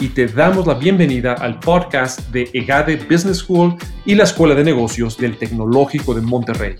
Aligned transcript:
y 0.00 0.08
te 0.10 0.26
damos 0.26 0.66
la 0.66 0.74
bienvenida 0.74 1.34
al 1.34 1.58
podcast 1.58 2.20
de 2.30 2.48
EGADE 2.52 2.96
Business 3.10 3.38
School 3.38 3.76
y 4.04 4.14
la 4.14 4.24
Escuela 4.24 4.54
de 4.54 4.62
Negocios 4.62 5.16
del 5.16 5.36
Tecnológico 5.36 6.14
de 6.14 6.20
Monterrey. 6.20 6.76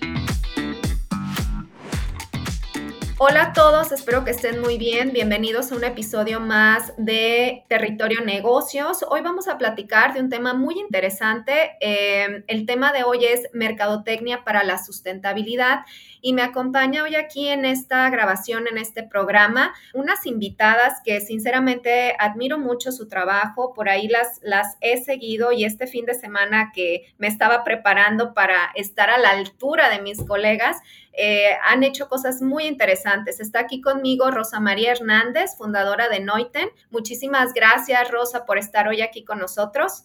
Hola 3.20 3.46
a 3.46 3.52
todos, 3.52 3.90
espero 3.90 4.24
que 4.24 4.30
estén 4.30 4.60
muy 4.60 4.78
bien. 4.78 5.12
Bienvenidos 5.12 5.72
a 5.72 5.74
un 5.74 5.82
episodio 5.82 6.38
más 6.38 6.92
de 6.98 7.64
Territorio 7.68 8.20
Negocios. 8.20 9.04
Hoy 9.10 9.22
vamos 9.22 9.48
a 9.48 9.58
platicar 9.58 10.14
de 10.14 10.20
un 10.20 10.28
tema 10.28 10.54
muy 10.54 10.78
interesante. 10.78 11.72
Eh, 11.80 12.44
el 12.46 12.64
tema 12.64 12.92
de 12.92 13.02
hoy 13.02 13.24
es 13.24 13.48
Mercadotecnia 13.52 14.44
para 14.44 14.62
la 14.62 14.78
Sustentabilidad 14.78 15.80
y 16.20 16.32
me 16.32 16.42
acompaña 16.42 17.02
hoy 17.02 17.14
aquí 17.14 17.48
en 17.48 17.64
esta 17.64 18.08
grabación, 18.10 18.66
en 18.66 18.78
este 18.78 19.02
programa, 19.02 19.74
unas 19.94 20.26
invitadas 20.26 21.00
que 21.04 21.20
sinceramente 21.20 22.14
admiro 22.18 22.58
mucho 22.58 22.92
su 22.92 23.08
trabajo, 23.08 23.72
por 23.74 23.88
ahí 23.88 24.08
las, 24.08 24.40
las 24.42 24.76
he 24.80 25.02
seguido 25.02 25.52
y 25.52 25.64
este 25.64 25.86
fin 25.86 26.04
de 26.04 26.14
semana 26.14 26.72
que 26.74 27.12
me 27.18 27.26
estaba 27.26 27.64
preparando 27.64 28.34
para 28.34 28.70
estar 28.74 29.10
a 29.10 29.18
la 29.18 29.30
altura 29.30 29.90
de 29.90 30.00
mis 30.02 30.22
colegas, 30.22 30.76
eh, 31.12 31.56
han 31.64 31.82
hecho 31.82 32.08
cosas 32.08 32.42
muy 32.42 32.64
interesantes. 32.64 33.40
Está 33.40 33.60
aquí 33.60 33.80
conmigo 33.80 34.30
Rosa 34.30 34.60
María 34.60 34.92
Hernández, 34.92 35.56
fundadora 35.56 36.08
de 36.08 36.20
Noiten. 36.20 36.70
Muchísimas 36.90 37.52
gracias, 37.54 38.08
Rosa, 38.10 38.46
por 38.46 38.56
estar 38.56 38.86
hoy 38.86 39.00
aquí 39.00 39.24
con 39.24 39.40
nosotros. 39.40 40.04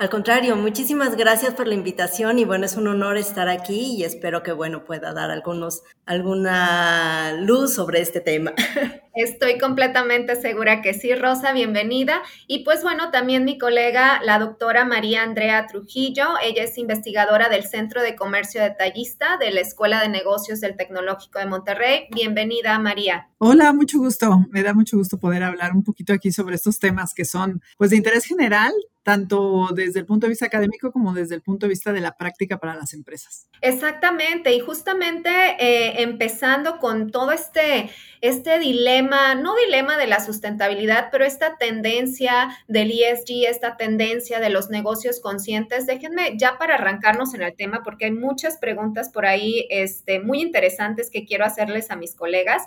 Al 0.00 0.08
contrario, 0.08 0.56
muchísimas 0.56 1.14
gracias 1.14 1.52
por 1.52 1.68
la 1.68 1.74
invitación 1.74 2.38
y 2.38 2.46
bueno, 2.46 2.64
es 2.64 2.74
un 2.78 2.88
honor 2.88 3.18
estar 3.18 3.50
aquí 3.50 3.96
y 3.98 4.04
espero 4.04 4.42
que 4.42 4.52
bueno 4.52 4.82
pueda 4.86 5.12
dar 5.12 5.30
algunos 5.30 5.82
alguna 6.06 7.34
luz 7.34 7.74
sobre 7.74 8.00
este 8.00 8.22
tema. 8.22 8.54
Estoy 9.14 9.58
completamente 9.58 10.40
segura 10.40 10.80
que 10.80 10.94
sí, 10.94 11.14
Rosa, 11.14 11.52
bienvenida. 11.52 12.22
Y 12.46 12.64
pues 12.64 12.82
bueno, 12.82 13.10
también 13.10 13.44
mi 13.44 13.58
colega, 13.58 14.22
la 14.24 14.38
doctora 14.38 14.86
María 14.86 15.22
Andrea 15.22 15.66
Trujillo, 15.66 16.28
ella 16.42 16.62
es 16.62 16.78
investigadora 16.78 17.50
del 17.50 17.64
Centro 17.64 18.00
de 18.00 18.16
Comercio 18.16 18.62
Detallista 18.62 19.36
de 19.36 19.50
la 19.50 19.60
Escuela 19.60 20.00
de 20.00 20.08
Negocios 20.08 20.62
del 20.62 20.76
Tecnológico 20.76 21.40
de 21.40 21.46
Monterrey. 21.46 22.06
Bienvenida, 22.10 22.78
María. 22.78 23.28
Hola, 23.36 23.74
mucho 23.74 23.98
gusto. 23.98 24.46
Me 24.50 24.62
da 24.62 24.72
mucho 24.72 24.96
gusto 24.96 25.18
poder 25.18 25.42
hablar 25.42 25.72
un 25.72 25.84
poquito 25.84 26.14
aquí 26.14 26.32
sobre 26.32 26.54
estos 26.54 26.78
temas 26.78 27.12
que 27.12 27.26
son 27.26 27.60
pues 27.76 27.90
de 27.90 27.96
interés 27.96 28.24
general, 28.24 28.72
tanto 29.02 29.68
desde 29.74 30.00
el 30.00 30.06
punto 30.06 30.26
de 30.26 30.30
vista 30.30 30.46
académico 30.46 30.92
como 30.92 31.14
desde 31.14 31.34
el 31.34 31.42
punto 31.42 31.66
de 31.66 31.70
vista 31.70 31.92
de 31.92 32.00
la 32.00 32.16
práctica 32.16 32.58
para 32.58 32.74
las 32.74 32.92
empresas. 32.92 33.48
Exactamente, 33.62 34.52
y 34.54 34.60
justamente 34.60 35.30
eh, 35.58 36.02
empezando 36.02 36.78
con 36.78 37.10
todo 37.10 37.32
este, 37.32 37.90
este 38.20 38.58
dilema, 38.58 39.34
no 39.34 39.54
dilema 39.56 39.96
de 39.96 40.06
la 40.06 40.20
sustentabilidad, 40.20 41.08
pero 41.10 41.24
esta 41.24 41.56
tendencia 41.56 42.56
del 42.68 42.90
ESG, 42.90 43.48
esta 43.48 43.76
tendencia 43.76 44.40
de 44.40 44.50
los 44.50 44.70
negocios 44.70 45.20
conscientes, 45.20 45.86
déjenme 45.86 46.36
ya 46.36 46.58
para 46.58 46.74
arrancarnos 46.74 47.34
en 47.34 47.42
el 47.42 47.54
tema, 47.54 47.82
porque 47.82 48.06
hay 48.06 48.12
muchas 48.12 48.58
preguntas 48.58 49.10
por 49.10 49.26
ahí 49.26 49.66
este, 49.70 50.20
muy 50.20 50.40
interesantes 50.42 51.10
que 51.10 51.24
quiero 51.24 51.44
hacerles 51.44 51.90
a 51.90 51.96
mis 51.96 52.14
colegas. 52.14 52.62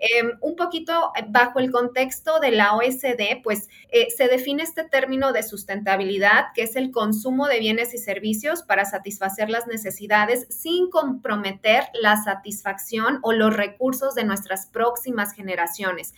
Em, 0.00 0.38
un 0.40 0.54
poquito 0.54 1.12
bajo 1.28 1.58
el 1.58 1.72
contexto 1.72 2.38
de 2.40 2.52
la 2.52 2.76
OSD, 2.76 3.42
pues 3.42 3.68
eh, 3.90 4.08
se 4.16 4.28
define 4.28 4.62
este 4.62 4.84
término 4.84 5.32
de 5.32 5.42
sustentabilidad, 5.42 6.46
que 6.54 6.62
es 6.62 6.76
el 6.76 6.90
consumo 6.90 7.48
de 7.48 7.58
bienes 7.58 7.94
y 7.94 7.98
servicios 7.98 8.62
para 8.62 8.84
satisfacer 8.84 9.50
las 9.50 9.66
necesidades 9.66 10.46
sin 10.50 10.88
comprometer 10.90 11.84
la 12.00 12.16
satisfacción 12.22 13.18
o 13.22 13.32
los 13.32 13.56
recursos 13.56 14.14
de 14.14 14.24
nuestras 14.24 14.66
próximas 14.66 15.32
generaciones. 15.32 16.14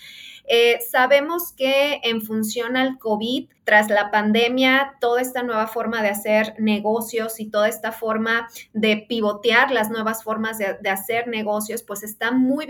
Eh, 0.48 0.78
sabemos 0.88 1.52
que 1.52 2.00
en 2.02 2.22
función 2.22 2.76
al 2.76 2.98
COVID, 2.98 3.48
tras 3.64 3.88
la 3.88 4.10
pandemia, 4.10 4.96
toda 5.00 5.20
esta 5.20 5.44
nueva 5.44 5.68
forma 5.68 6.02
de 6.02 6.08
hacer 6.08 6.54
negocios 6.58 7.38
y 7.38 7.50
toda 7.50 7.68
esta 7.68 7.92
forma 7.92 8.48
de 8.72 9.06
pivotear 9.08 9.70
las 9.70 9.90
nuevas 9.90 10.24
formas 10.24 10.58
de, 10.58 10.90
hacer 10.90 11.28
negocios, 11.28 11.84
pues 11.84 12.02
está 12.02 12.32
muy, 12.32 12.66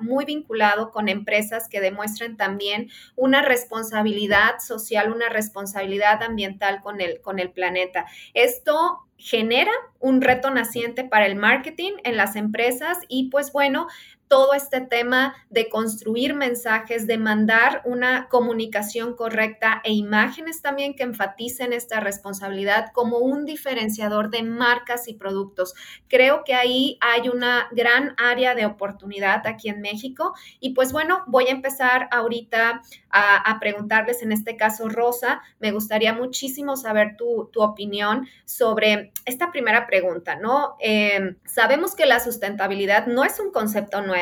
muy 0.00 0.24
vinculado 0.24 0.90
con 0.90 1.08
empresas 1.08 1.68
que 1.68 1.82
demuestran 1.82 2.38
también 2.38 2.88
una 3.14 3.42
responsabilidad 3.42 4.58
social, 4.60 5.12
una 5.12 5.28
responsabilidad 5.28 6.22
ambiental 6.22 6.80
con 6.82 7.02
el, 7.02 7.20
con 7.20 7.40
el 7.40 7.50
planeta. 7.50 8.06
Esto 8.32 9.06
genera 9.18 9.72
un 9.98 10.22
reto 10.22 10.50
naciente 10.50 11.04
para 11.04 11.26
el 11.26 11.34
marketing 11.34 11.92
en 12.04 12.16
las 12.16 12.36
empresas 12.36 12.98
y 13.08 13.30
pues 13.30 13.52
bueno, 13.52 13.88
todo 14.28 14.54
este 14.54 14.80
tema 14.82 15.34
de 15.50 15.68
construir 15.68 16.34
mensajes, 16.34 17.06
de 17.06 17.18
mandar 17.18 17.82
una 17.84 18.28
comunicación 18.28 19.16
correcta 19.16 19.80
e 19.84 19.92
imágenes 19.92 20.62
también 20.62 20.94
que 20.94 21.02
enfaticen 21.02 21.72
esta 21.72 22.00
responsabilidad 22.00 22.92
como 22.92 23.18
un 23.18 23.44
diferenciador 23.44 24.30
de 24.30 24.42
marcas 24.42 25.08
y 25.08 25.14
productos. 25.14 25.74
Creo 26.08 26.44
que 26.44 26.54
ahí 26.54 26.98
hay 27.00 27.28
una 27.28 27.68
gran 27.72 28.14
área 28.18 28.54
de 28.54 28.66
oportunidad 28.66 29.46
aquí 29.46 29.68
en 29.68 29.80
México 29.80 30.34
y 30.60 30.74
pues 30.74 30.92
bueno, 30.92 31.24
voy 31.26 31.46
a 31.46 31.52
empezar 31.52 32.08
ahorita 32.10 32.82
a, 33.10 33.58
preguntarles, 33.58 34.22
en 34.22 34.32
este 34.32 34.56
caso 34.56 34.88
Rosa, 34.88 35.40
me 35.58 35.72
gustaría 35.72 36.12
muchísimo 36.12 36.76
saber 36.76 37.16
tu, 37.16 37.48
opinión 37.58 38.28
sobre 38.44 39.12
esta 39.24 39.50
primera 39.50 39.86
pregunta, 39.86 40.36
¿no? 40.36 40.76
Em, 40.78 41.36
sabemos 41.44 41.96
que 41.96 42.06
la 42.06 42.20
sustentabilidad 42.20 43.06
no 43.06 43.24
es 43.24 43.40
un 43.40 43.50
concepto 43.50 44.00
nuevo, 44.02 44.17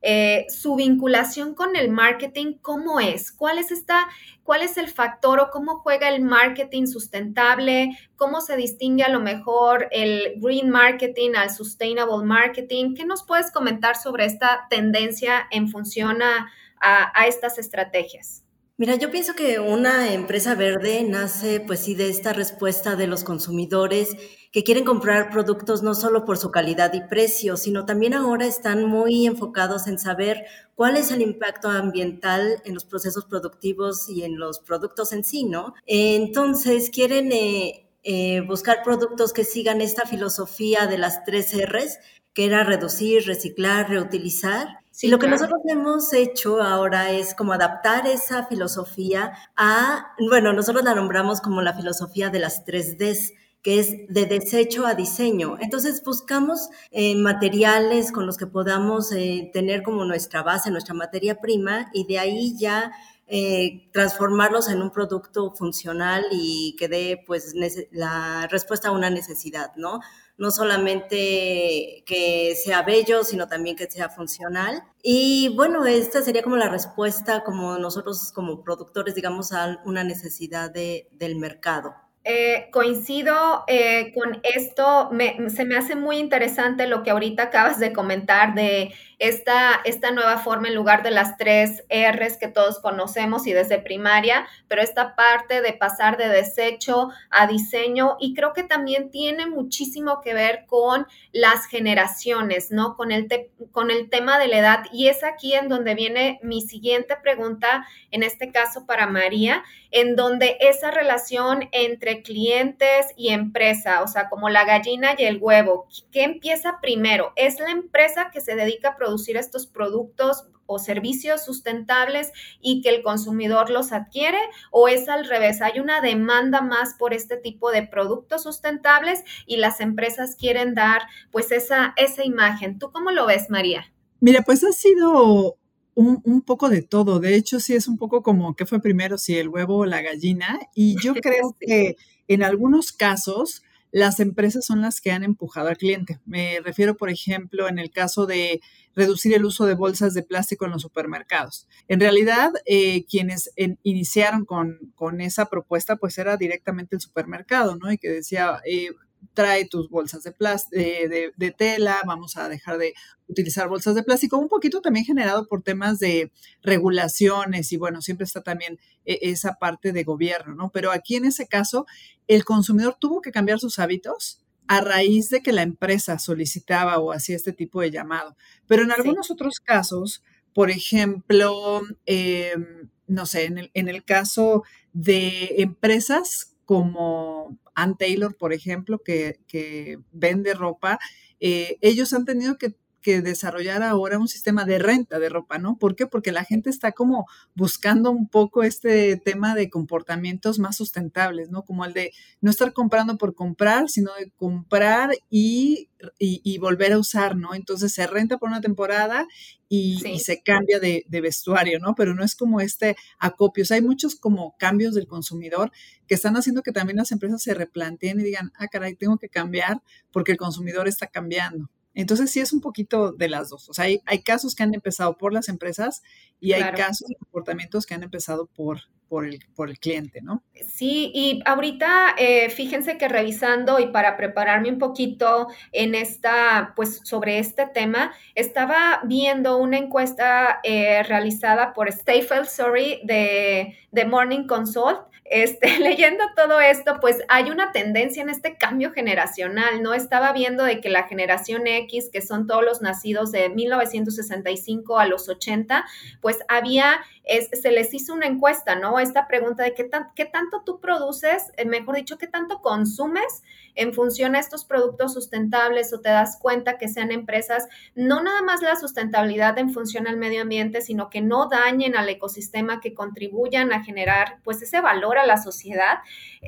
eh, 0.00 0.46
su 0.48 0.76
vinculación 0.76 1.54
con 1.54 1.76
el 1.76 1.90
marketing, 1.90 2.54
¿cómo 2.60 3.00
es? 3.00 3.32
¿Cuál 3.32 3.58
es 3.58 3.70
esta, 3.70 4.06
cuál 4.42 4.62
es 4.62 4.76
el 4.76 4.88
factor 4.88 5.40
o 5.40 5.50
cómo 5.50 5.78
juega 5.78 6.08
el 6.08 6.22
marketing 6.22 6.86
sustentable? 6.86 7.98
¿Cómo 8.16 8.40
se 8.40 8.56
distingue 8.56 9.04
a 9.04 9.10
lo 9.10 9.20
mejor 9.20 9.88
el 9.90 10.34
green 10.36 10.70
marketing 10.70 11.34
al 11.36 11.50
sustainable 11.50 12.24
marketing? 12.24 12.94
¿Qué 12.94 13.04
nos 13.04 13.24
puedes 13.24 13.50
comentar 13.50 13.96
sobre 13.96 14.24
esta 14.24 14.66
tendencia 14.70 15.46
en 15.50 15.68
función 15.68 16.20
a 16.22 17.26
estas 17.26 17.58
estrategias? 17.58 18.44
Mira, 18.82 18.96
yo 18.96 19.12
pienso 19.12 19.34
que 19.36 19.60
una 19.60 20.12
empresa 20.12 20.56
verde 20.56 21.04
nace, 21.04 21.60
pues 21.60 21.78
sí, 21.78 21.94
de 21.94 22.08
esta 22.08 22.32
respuesta 22.32 22.96
de 22.96 23.06
los 23.06 23.22
consumidores 23.22 24.16
que 24.50 24.64
quieren 24.64 24.82
comprar 24.84 25.30
productos 25.30 25.84
no 25.84 25.94
solo 25.94 26.24
por 26.24 26.36
su 26.36 26.50
calidad 26.50 26.92
y 26.92 27.00
precio, 27.02 27.56
sino 27.56 27.86
también 27.86 28.12
ahora 28.12 28.44
están 28.44 28.84
muy 28.86 29.24
enfocados 29.24 29.86
en 29.86 30.00
saber 30.00 30.46
cuál 30.74 30.96
es 30.96 31.12
el 31.12 31.22
impacto 31.22 31.68
ambiental 31.68 32.60
en 32.64 32.74
los 32.74 32.84
procesos 32.84 33.24
productivos 33.24 34.08
y 34.08 34.24
en 34.24 34.36
los 34.36 34.58
productos 34.58 35.12
en 35.12 35.22
sí, 35.22 35.44
¿no? 35.44 35.74
Entonces 35.86 36.90
quieren 36.90 37.30
eh, 37.30 37.88
eh, 38.02 38.40
buscar 38.40 38.82
productos 38.82 39.32
que 39.32 39.44
sigan 39.44 39.80
esta 39.80 40.06
filosofía 40.06 40.88
de 40.88 40.98
las 40.98 41.24
tres 41.24 41.54
R's, 41.56 42.00
que 42.34 42.46
era 42.46 42.64
reducir, 42.64 43.26
reciclar, 43.26 43.88
reutilizar. 43.88 44.81
Y 45.00 45.08
lo 45.08 45.18
que 45.18 45.28
nosotros 45.28 45.60
hemos 45.66 46.12
hecho 46.12 46.62
ahora 46.62 47.10
es 47.10 47.34
como 47.34 47.52
adaptar 47.52 48.06
esa 48.06 48.46
filosofía 48.46 49.32
a, 49.56 50.14
bueno, 50.28 50.52
nosotros 50.52 50.84
la 50.84 50.94
nombramos 50.94 51.40
como 51.40 51.62
la 51.62 51.74
filosofía 51.74 52.30
de 52.30 52.38
las 52.38 52.64
tres 52.64 52.98
Ds 52.98 53.32
que 53.62 53.78
es 53.78 54.08
de 54.08 54.26
desecho 54.26 54.86
a 54.86 54.94
diseño. 54.94 55.56
Entonces 55.60 56.02
buscamos 56.04 56.68
eh, 56.90 57.14
materiales 57.14 58.10
con 58.10 58.26
los 58.26 58.36
que 58.36 58.46
podamos 58.46 59.12
eh, 59.12 59.50
tener 59.52 59.84
como 59.84 60.04
nuestra 60.04 60.42
base, 60.42 60.70
nuestra 60.70 60.94
materia 60.94 61.40
prima, 61.40 61.88
y 61.92 62.04
de 62.06 62.18
ahí 62.18 62.56
ya 62.58 62.92
eh, 63.28 63.88
transformarlos 63.92 64.68
en 64.68 64.82
un 64.82 64.90
producto 64.90 65.52
funcional 65.52 66.24
y 66.32 66.74
que 66.76 66.88
dé 66.88 67.22
pues 67.24 67.54
la 67.92 68.48
respuesta 68.50 68.88
a 68.88 68.92
una 68.92 69.10
necesidad, 69.10 69.70
¿no? 69.76 70.00
No 70.38 70.50
solamente 70.50 72.02
que 72.06 72.54
sea 72.56 72.82
bello, 72.82 73.22
sino 73.24 73.46
también 73.46 73.76
que 73.76 73.90
sea 73.90 74.08
funcional. 74.08 74.82
Y 75.02 75.54
bueno, 75.56 75.84
esta 75.86 76.22
sería 76.22 76.42
como 76.42 76.56
la 76.56 76.68
respuesta 76.68 77.44
como 77.44 77.78
nosotros 77.78 78.32
como 78.32 78.62
productores, 78.62 79.14
digamos, 79.14 79.52
a 79.52 79.80
una 79.84 80.04
necesidad 80.04 80.70
de, 80.70 81.08
del 81.12 81.36
mercado. 81.36 81.94
Eh, 82.24 82.68
coincido 82.70 83.64
eh, 83.66 84.12
con 84.14 84.40
esto, 84.44 85.10
se 85.48 85.64
me 85.64 85.76
hace 85.76 85.96
muy 85.96 86.18
interesante 86.18 86.86
lo 86.86 87.02
que 87.02 87.10
ahorita 87.10 87.44
acabas 87.44 87.80
de 87.80 87.92
comentar 87.92 88.54
de 88.54 88.94
esta, 89.22 89.80
esta 89.84 90.10
nueva 90.10 90.38
forma 90.38 90.66
en 90.66 90.74
lugar 90.74 91.04
de 91.04 91.12
las 91.12 91.36
tres 91.36 91.84
R's 91.88 92.36
que 92.38 92.48
todos 92.48 92.80
conocemos 92.80 93.46
y 93.46 93.52
desde 93.52 93.78
primaria, 93.78 94.48
pero 94.66 94.82
esta 94.82 95.14
parte 95.14 95.62
de 95.62 95.72
pasar 95.74 96.16
de 96.16 96.26
desecho 96.26 97.10
a 97.30 97.46
diseño 97.46 98.16
y 98.18 98.34
creo 98.34 98.52
que 98.52 98.64
también 98.64 99.12
tiene 99.12 99.46
muchísimo 99.46 100.20
que 100.22 100.34
ver 100.34 100.64
con 100.66 101.06
las 101.30 101.66
generaciones, 101.66 102.72
¿no? 102.72 102.96
Con 102.96 103.12
el, 103.12 103.28
con 103.70 103.92
el 103.92 104.10
tema 104.10 104.40
de 104.40 104.48
la 104.48 104.58
edad 104.58 104.84
y 104.92 105.06
es 105.06 105.22
aquí 105.22 105.54
en 105.54 105.68
donde 105.68 105.94
viene 105.94 106.40
mi 106.42 106.60
siguiente 106.60 107.14
pregunta, 107.22 107.86
en 108.10 108.24
este 108.24 108.50
caso 108.50 108.86
para 108.86 109.06
María, 109.06 109.62
en 109.92 110.16
donde 110.16 110.56
esa 110.58 110.90
relación 110.90 111.68
entre 111.70 112.22
clientes 112.22 113.06
y 113.16 113.28
empresa, 113.28 114.02
o 114.02 114.08
sea, 114.08 114.28
como 114.28 114.48
la 114.48 114.64
gallina 114.64 115.14
y 115.16 115.24
el 115.24 115.38
huevo, 115.40 115.86
¿qué 116.10 116.24
empieza 116.24 116.80
primero? 116.80 117.32
¿Es 117.36 117.60
la 117.60 117.70
empresa 117.70 118.30
que 118.32 118.40
se 118.40 118.56
dedica 118.56 118.88
a 118.88 118.96
producir 118.96 119.11
estos 119.18 119.66
productos 119.66 120.44
o 120.66 120.78
servicios 120.78 121.44
sustentables 121.44 122.32
y 122.60 122.80
que 122.82 122.88
el 122.90 123.02
consumidor 123.02 123.70
los 123.70 123.92
adquiere 123.92 124.38
o 124.70 124.88
es 124.88 125.08
al 125.08 125.26
revés, 125.26 125.60
hay 125.60 125.80
una 125.80 126.00
demanda 126.00 126.62
más 126.62 126.94
por 126.94 127.14
este 127.14 127.36
tipo 127.36 127.70
de 127.70 127.86
productos 127.86 128.42
sustentables 128.42 129.24
y 129.46 129.56
las 129.56 129.80
empresas 129.80 130.36
quieren 130.36 130.74
dar 130.74 131.02
pues 131.30 131.52
esa, 131.52 131.94
esa 131.96 132.24
imagen. 132.24 132.78
¿Tú 132.78 132.90
cómo 132.92 133.10
lo 133.10 133.26
ves, 133.26 133.50
María? 133.50 133.92
Mira, 134.20 134.42
pues 134.42 134.64
ha 134.64 134.72
sido 134.72 135.56
un, 135.94 136.42
poco 136.42 136.68
de 136.68 136.82
todo. 136.82 137.20
De 137.20 137.34
hecho, 137.34 137.60
sí 137.60 137.74
es 137.74 137.88
un 137.88 137.98
poco 137.98 138.22
como 138.22 138.54
que 138.54 138.66
fue 138.66 138.80
primero, 138.80 139.18
si 139.18 139.36
el 139.36 139.48
huevo 139.48 139.78
o 139.78 139.86
la 139.86 140.02
gallina. 140.02 140.60
Y 140.74 140.96
yo 141.02 141.14
creo 141.22 141.56
que 141.60 141.96
en 142.28 142.42
algunos 142.42 142.92
casos 142.92 143.62
las 143.92 144.20
empresas 144.20 144.64
son 144.64 144.80
las 144.80 145.00
que 145.00 145.12
han 145.12 145.22
empujado 145.22 145.68
al 145.68 145.76
cliente. 145.76 146.18
Me 146.24 146.60
refiero, 146.60 146.96
por 146.96 147.10
ejemplo, 147.10 147.68
en 147.68 147.78
el 147.78 147.90
caso 147.90 148.26
de 148.26 148.60
reducir 148.96 149.34
el 149.34 149.44
uso 149.44 149.66
de 149.66 149.74
bolsas 149.74 150.14
de 150.14 150.22
plástico 150.22 150.64
en 150.64 150.72
los 150.72 150.82
supermercados. 150.82 151.68
En 151.88 152.00
realidad, 152.00 152.52
eh, 152.64 153.04
quienes 153.04 153.52
iniciaron 153.82 154.46
con, 154.46 154.78
con, 154.94 155.20
esa 155.20 155.46
propuesta, 155.46 155.96
pues 155.96 156.16
era 156.18 156.38
directamente 156.38 156.96
el 156.96 157.02
supermercado, 157.02 157.76
¿no? 157.76 157.92
Y 157.92 157.98
que 157.98 158.08
decía, 158.08 158.60
eh, 158.66 158.88
trae 159.34 159.66
tus 159.66 159.88
bolsas 159.88 160.22
de, 160.22 160.32
de, 160.70 161.32
de, 161.36 161.50
tela, 161.50 162.00
vamos 162.06 162.36
a 162.36 162.48
dejar 162.48 162.78
de 162.78 162.94
utilizar 163.28 163.68
bolsas 163.68 163.94
de 163.94 164.02
plástico, 164.02 164.36
un 164.38 164.48
poquito 164.48 164.80
también 164.80 165.06
generado 165.06 165.46
por 165.48 165.62
temas 165.62 165.98
de 165.98 166.32
regulaciones 166.62 167.72
y 167.72 167.76
bueno, 167.76 168.02
siempre 168.02 168.24
está 168.24 168.42
también 168.42 168.78
e, 169.04 169.18
esa 169.22 169.54
parte 169.54 169.92
de 169.92 170.04
gobierno, 170.04 170.54
¿no? 170.54 170.70
Pero 170.70 170.92
aquí 170.92 171.16
en 171.16 171.24
ese 171.24 171.46
caso, 171.46 171.86
el 172.28 172.44
consumidor 172.44 172.96
tuvo 173.00 173.22
que 173.22 173.32
cambiar 173.32 173.58
sus 173.58 173.78
hábitos 173.78 174.42
a 174.68 174.80
raíz 174.80 175.28
de 175.30 175.42
que 175.42 175.52
la 175.52 175.62
empresa 175.62 176.18
solicitaba 176.18 176.98
o 176.98 177.12
hacía 177.12 177.36
este 177.36 177.52
tipo 177.52 177.80
de 177.80 177.90
llamado. 177.90 178.36
Pero 178.66 178.82
en 178.82 178.92
algunos 178.92 179.30
otros 179.30 179.60
casos, 179.60 180.22
por 180.54 180.70
ejemplo, 180.70 181.82
em, 182.06 182.88
no 183.06 183.26
sé, 183.26 183.44
en 183.44 183.58
el, 183.58 183.70
en 183.74 183.88
el 183.88 184.04
caso 184.04 184.62
de 184.92 185.56
empresas 185.58 186.51
como 186.72 187.58
Ann 187.74 187.98
Taylor, 187.98 188.34
por 188.34 188.54
ejemplo, 188.54 189.02
que, 189.04 189.98
vende 190.10 190.54
ropa, 190.54 190.98
eh, 191.38 191.76
ellos 191.82 192.14
han 192.14 192.24
tenido 192.24 192.56
que 192.56 192.74
que 193.02 193.20
desarrollar 193.20 193.82
ahora 193.82 194.18
un 194.18 194.28
sistema 194.28 194.64
de 194.64 194.78
renta 194.78 195.18
de 195.18 195.28
ropa, 195.28 195.58
¿no? 195.58 195.76
¿Por 195.76 195.96
qué? 195.96 196.06
Porque 196.06 196.32
la 196.32 196.44
gente 196.44 196.70
está 196.70 196.92
como 196.92 197.26
buscando 197.54 198.10
un 198.10 198.28
poco 198.28 198.62
este 198.62 199.16
tema 199.16 199.54
de 199.54 199.68
comportamientos 199.68 200.58
más 200.58 200.76
sustentables, 200.76 201.50
¿no? 201.50 201.64
Como 201.64 201.84
el 201.84 201.92
de 201.92 202.12
no 202.40 202.50
estar 202.50 202.72
comprando 202.72 203.18
por 203.18 203.34
comprar, 203.34 203.88
sino 203.88 204.14
de 204.14 204.30
comprar 204.30 205.10
y, 205.28 205.90
y, 206.18 206.58
volver 206.58 206.92
a 206.92 206.98
usar, 206.98 207.36
¿no? 207.36 207.54
Entonces 207.54 207.92
se 207.92 208.06
renta 208.06 208.38
por 208.38 208.48
una 208.48 208.60
temporada 208.60 209.26
y, 209.68 210.18
se 210.18 210.42
cambia 210.42 210.78
de, 210.80 211.04
de, 211.08 211.20
vestuario, 211.20 211.78
¿no? 211.78 211.94
Pero 211.94 212.14
no 212.14 212.24
es 212.24 212.34
como 212.34 212.60
este 212.60 212.96
acopio. 213.18 213.62
O 213.62 213.66
sea, 213.66 213.76
hay 213.76 213.82
muchos 213.82 214.16
como 214.16 214.54
cambios 214.58 214.94
del 214.94 215.06
consumidor 215.06 215.72
que 216.06 216.14
están 216.14 216.36
haciendo 216.36 216.62
que 216.62 216.72
también 216.72 216.98
las 216.98 217.12
empresas 217.12 217.42
se 217.42 217.54
replanteen 217.54 218.20
y 218.20 218.24
digan, 218.24 218.52
ah, 218.56 218.68
caray, 218.68 218.94
tengo 218.94 219.18
que 219.18 219.28
cambiar 219.28 219.82
porque 220.12 220.32
el 220.32 220.38
consumidor 220.38 220.88
está 220.88 221.06
cambiando. 221.06 221.70
Entonces 221.94 222.30
sí 222.30 222.40
es 222.40 222.52
un 222.52 222.60
poquito 222.60 223.12
de 223.12 223.28
las 223.28 223.50
dos. 223.50 223.68
O 223.68 223.74
sea, 223.74 223.84
hay, 223.84 224.00
hay 224.06 224.22
casos 224.22 224.54
que 224.54 224.62
han 224.62 224.74
empezado 224.74 225.16
por 225.16 225.32
las 225.32 225.48
empresas 225.48 226.02
y 226.40 226.52
hay 226.52 226.72
casos 226.72 227.08
de 227.08 227.16
comportamientos 227.16 227.86
que 227.86 227.94
han 227.94 228.02
empezado 228.02 228.46
por, 228.46 228.80
por, 229.08 229.26
el, 229.26 229.40
por 229.54 229.68
el 229.68 229.78
cliente, 229.78 230.22
¿no? 230.22 230.42
Sí, 230.66 231.12
y 231.14 231.42
ahorita 231.44 232.14
eh, 232.16 232.48
fíjense 232.48 232.96
que 232.96 233.08
revisando 233.08 233.78
y 233.78 233.88
para 233.88 234.16
prepararme 234.16 234.70
un 234.70 234.78
poquito 234.78 235.48
en 235.70 235.94
esta, 235.94 236.72
pues 236.76 237.00
sobre 237.04 237.38
este 237.38 237.66
tema, 237.66 238.14
estaba 238.34 239.02
viendo 239.04 239.58
una 239.58 239.76
encuesta 239.76 240.60
eh, 240.64 241.02
realizada 241.02 241.74
por 241.74 241.92
Staples, 241.92 242.50
sorry, 242.50 243.00
de, 243.04 243.76
de 243.90 244.04
Morning 244.06 244.46
Consult 244.46 245.11
este, 245.32 245.78
leyendo 245.80 246.22
todo 246.36 246.60
esto, 246.60 246.98
pues 247.00 247.22
hay 247.28 247.50
una 247.50 247.72
tendencia 247.72 248.22
en 248.22 248.28
este 248.28 248.56
cambio 248.56 248.92
generacional, 248.92 249.82
¿no? 249.82 249.94
Estaba 249.94 250.32
viendo 250.32 250.62
de 250.62 250.80
que 250.80 250.90
la 250.90 251.04
generación 251.04 251.66
X, 251.66 252.10
que 252.12 252.20
son 252.20 252.46
todos 252.46 252.62
los 252.62 252.82
nacidos 252.82 253.32
de 253.32 253.48
1965 253.48 254.98
a 254.98 255.06
los 255.06 255.30
80, 255.30 255.86
pues 256.20 256.38
había, 256.48 257.00
se 257.24 257.70
les 257.70 257.94
hizo 257.94 258.14
una 258.14 258.26
encuesta, 258.26 258.74
¿no? 258.74 258.98
Esta 258.98 259.28
pregunta 259.28 259.62
de 259.62 259.74
qué, 259.74 259.88
qué 260.14 260.24
tanto 260.24 260.62
tú 260.64 260.80
produces, 260.80 261.52
eh, 261.56 261.64
mejor 261.64 261.96
dicho, 261.96 262.18
qué 262.18 262.26
tanto 262.26 262.60
consumes 262.60 263.42
en 263.74 263.94
función 263.94 264.34
a 264.34 264.40
estos 264.40 264.64
productos 264.64 265.14
sustentables 265.14 265.92
o 265.94 266.00
te 266.00 266.10
das 266.10 266.38
cuenta 266.38 266.78
que 266.78 266.88
sean 266.88 267.10
empresas, 267.10 267.68
no 267.94 268.22
nada 268.22 268.42
más 268.42 268.60
la 268.60 268.76
sustentabilidad 268.76 269.56
en 269.58 269.70
función 269.70 270.06
al 270.06 270.16
medio 270.16 270.42
ambiente, 270.42 270.80
sino 270.82 271.08
que 271.08 271.20
no 271.20 271.48
dañen 271.48 271.96
al 271.96 272.08
ecosistema, 272.08 272.80
que 272.80 272.92
contribuyan 272.92 273.72
a 273.72 273.84
generar 273.84 274.38
pues 274.42 274.60
ese 274.60 274.80
valor 274.80 275.16
a 275.16 275.26
la 275.26 275.36
sociedad. 275.36 275.98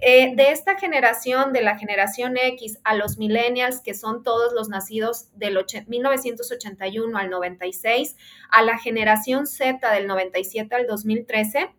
Eh, 0.02 0.34
de 0.34 0.50
esta 0.50 0.76
generación, 0.76 1.52
de 1.52 1.62
la 1.62 1.78
generación 1.78 2.36
X 2.36 2.78
a 2.84 2.94
los 2.94 3.16
millennials, 3.16 3.80
que 3.80 3.94
son 3.94 4.22
todos 4.22 4.52
los 4.52 4.68
nacidos 4.68 5.28
del 5.34 5.54
1981 5.86 7.16
al 7.16 7.30
96, 7.30 8.16
a 8.50 8.62
la 8.62 8.76
generación 8.78 9.46
Z 9.46 9.90
del 9.92 10.06
97 10.06 10.63
al 10.72 10.86
2013, 10.86 11.74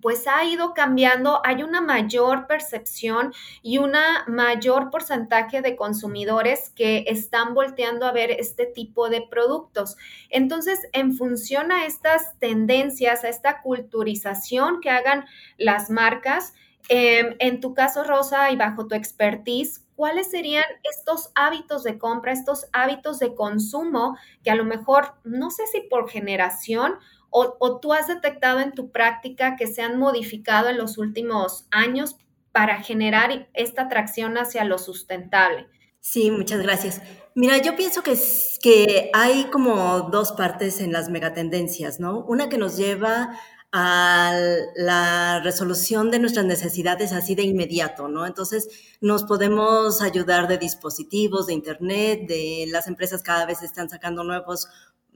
pues 0.00 0.26
ha 0.26 0.44
ido 0.44 0.72
cambiando, 0.74 1.40
hay 1.44 1.62
una 1.62 1.80
mayor 1.80 2.46
percepción 2.46 3.32
y 3.62 3.78
una 3.78 4.24
mayor 4.26 4.90
porcentaje 4.90 5.62
de 5.62 5.76
consumidores 5.76 6.70
que 6.70 7.04
están 7.06 7.54
volteando 7.54 8.06
a 8.06 8.12
ver 8.12 8.30
este 8.30 8.66
tipo 8.66 9.08
de 9.08 9.22
productos. 9.22 9.96
Entonces, 10.30 10.80
en 10.92 11.14
función 11.14 11.70
a 11.72 11.84
estas 11.84 12.38
tendencias, 12.38 13.24
a 13.24 13.28
esta 13.28 13.60
culturización 13.62 14.80
que 14.80 14.90
hagan 14.90 15.26
las 15.58 15.90
marcas, 15.90 16.54
em, 16.88 17.36
en 17.38 17.60
tu 17.60 17.74
caso, 17.74 18.02
Rosa, 18.04 18.50
y 18.50 18.56
bajo 18.56 18.86
tu 18.86 18.94
expertise, 18.94 19.86
¿cuáles 19.96 20.30
serían 20.30 20.64
estos 20.90 21.30
hábitos 21.34 21.84
de 21.84 21.98
compra, 21.98 22.32
estos 22.32 22.66
hábitos 22.72 23.18
de 23.18 23.34
consumo 23.34 24.16
que 24.42 24.50
a 24.50 24.54
lo 24.54 24.64
mejor, 24.64 25.14
no 25.24 25.50
sé 25.50 25.66
si 25.66 25.82
por 25.82 26.08
generación 26.08 26.94
o, 27.30 27.80
tú 27.80 27.92
has 27.92 28.08
detectado 28.08 28.60
en 28.60 28.72
tu 28.72 28.90
práctica 28.90 29.56
que 29.56 29.66
se 29.66 29.82
han 29.82 29.98
modificado 29.98 30.68
en 30.68 30.78
los 30.78 30.98
últimos 30.98 31.66
años 31.70 32.16
para 32.52 32.82
generar 32.82 33.48
esta 33.54 33.82
atracción 33.82 34.36
hacia 34.36 34.64
lo 34.64 34.78
sustentable? 34.78 35.68
Sí, 36.00 36.30
muchas 36.30 36.60
gracias. 36.62 37.00
Mira, 37.34 37.58
yo 37.58 37.76
pienso 37.76 38.02
que, 38.02 38.18
que 38.62 39.10
hay 39.12 39.44
como 39.44 40.08
dos 40.10 40.32
partes 40.32 40.80
en 40.80 40.92
las 40.92 41.08
megatendencias, 41.08 42.00
¿no? 42.00 42.24
Una 42.24 42.48
que 42.48 42.58
nos 42.58 42.76
lleva 42.76 43.38
a 43.72 44.36
la 44.74 45.40
resolución 45.44 46.10
de 46.10 46.18
nuestras 46.18 46.44
necesidades 46.44 47.12
así 47.12 47.36
de 47.36 47.44
inmediato, 47.44 48.08
¿no? 48.08 48.26
Entonces, 48.26 48.68
nos 49.00 49.22
podemos 49.24 50.02
ayudar 50.02 50.48
de 50.48 50.58
dispositivos, 50.58 51.46
de 51.46 51.52
Internet, 51.52 52.26
de 52.26 52.66
las 52.68 52.88
empresas 52.88 53.22
cada 53.22 53.46
vez 53.46 53.62
están 53.62 53.88
sacando 53.88 54.24
nuevos 54.24 54.68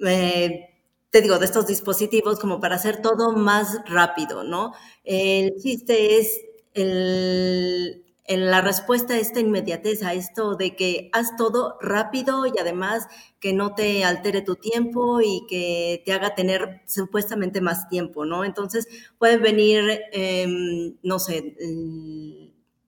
eh, 0.07 0.74
te 1.15 1.21
digo, 1.21 1.39
de 1.39 1.45
estos 1.45 1.69
dispositivos 1.69 2.41
como 2.41 2.59
para 2.59 2.75
hacer 2.75 3.01
todo 3.01 3.37
más 3.37 3.79
rápido, 3.87 4.43
¿no? 4.43 4.73
El 5.05 5.55
chiste 5.63 6.19
es 6.19 6.41
el, 6.73 8.05
la 8.27 8.61
respuesta 8.61 9.15
a 9.15 9.19
esta 9.19 9.39
inmediatez, 9.39 10.03
a 10.03 10.13
esto 10.13 10.57
de 10.57 10.75
que 10.75 11.11
haz 11.13 11.37
todo 11.37 11.79
rápido 11.81 12.47
y 12.47 12.59
además 12.61 13.07
que 13.39 13.53
no 13.53 13.77
te 13.77 14.05
altere 14.05 14.43
tu 14.43 14.57
tiempo 14.57 15.21
y 15.21 15.47
que 15.49 16.03
te 16.05 16.13
haga 16.13 16.35
tener 16.35 16.83
supuestamente 16.89 17.61
más 17.61 17.89
tiempo, 17.89 18.25
¿no? 18.25 18.45
Entonces 18.45 18.89
pueden 19.17 19.41
venir, 19.41 19.85
em, 20.11 20.97
no 21.05 21.21
sé, 21.21 21.55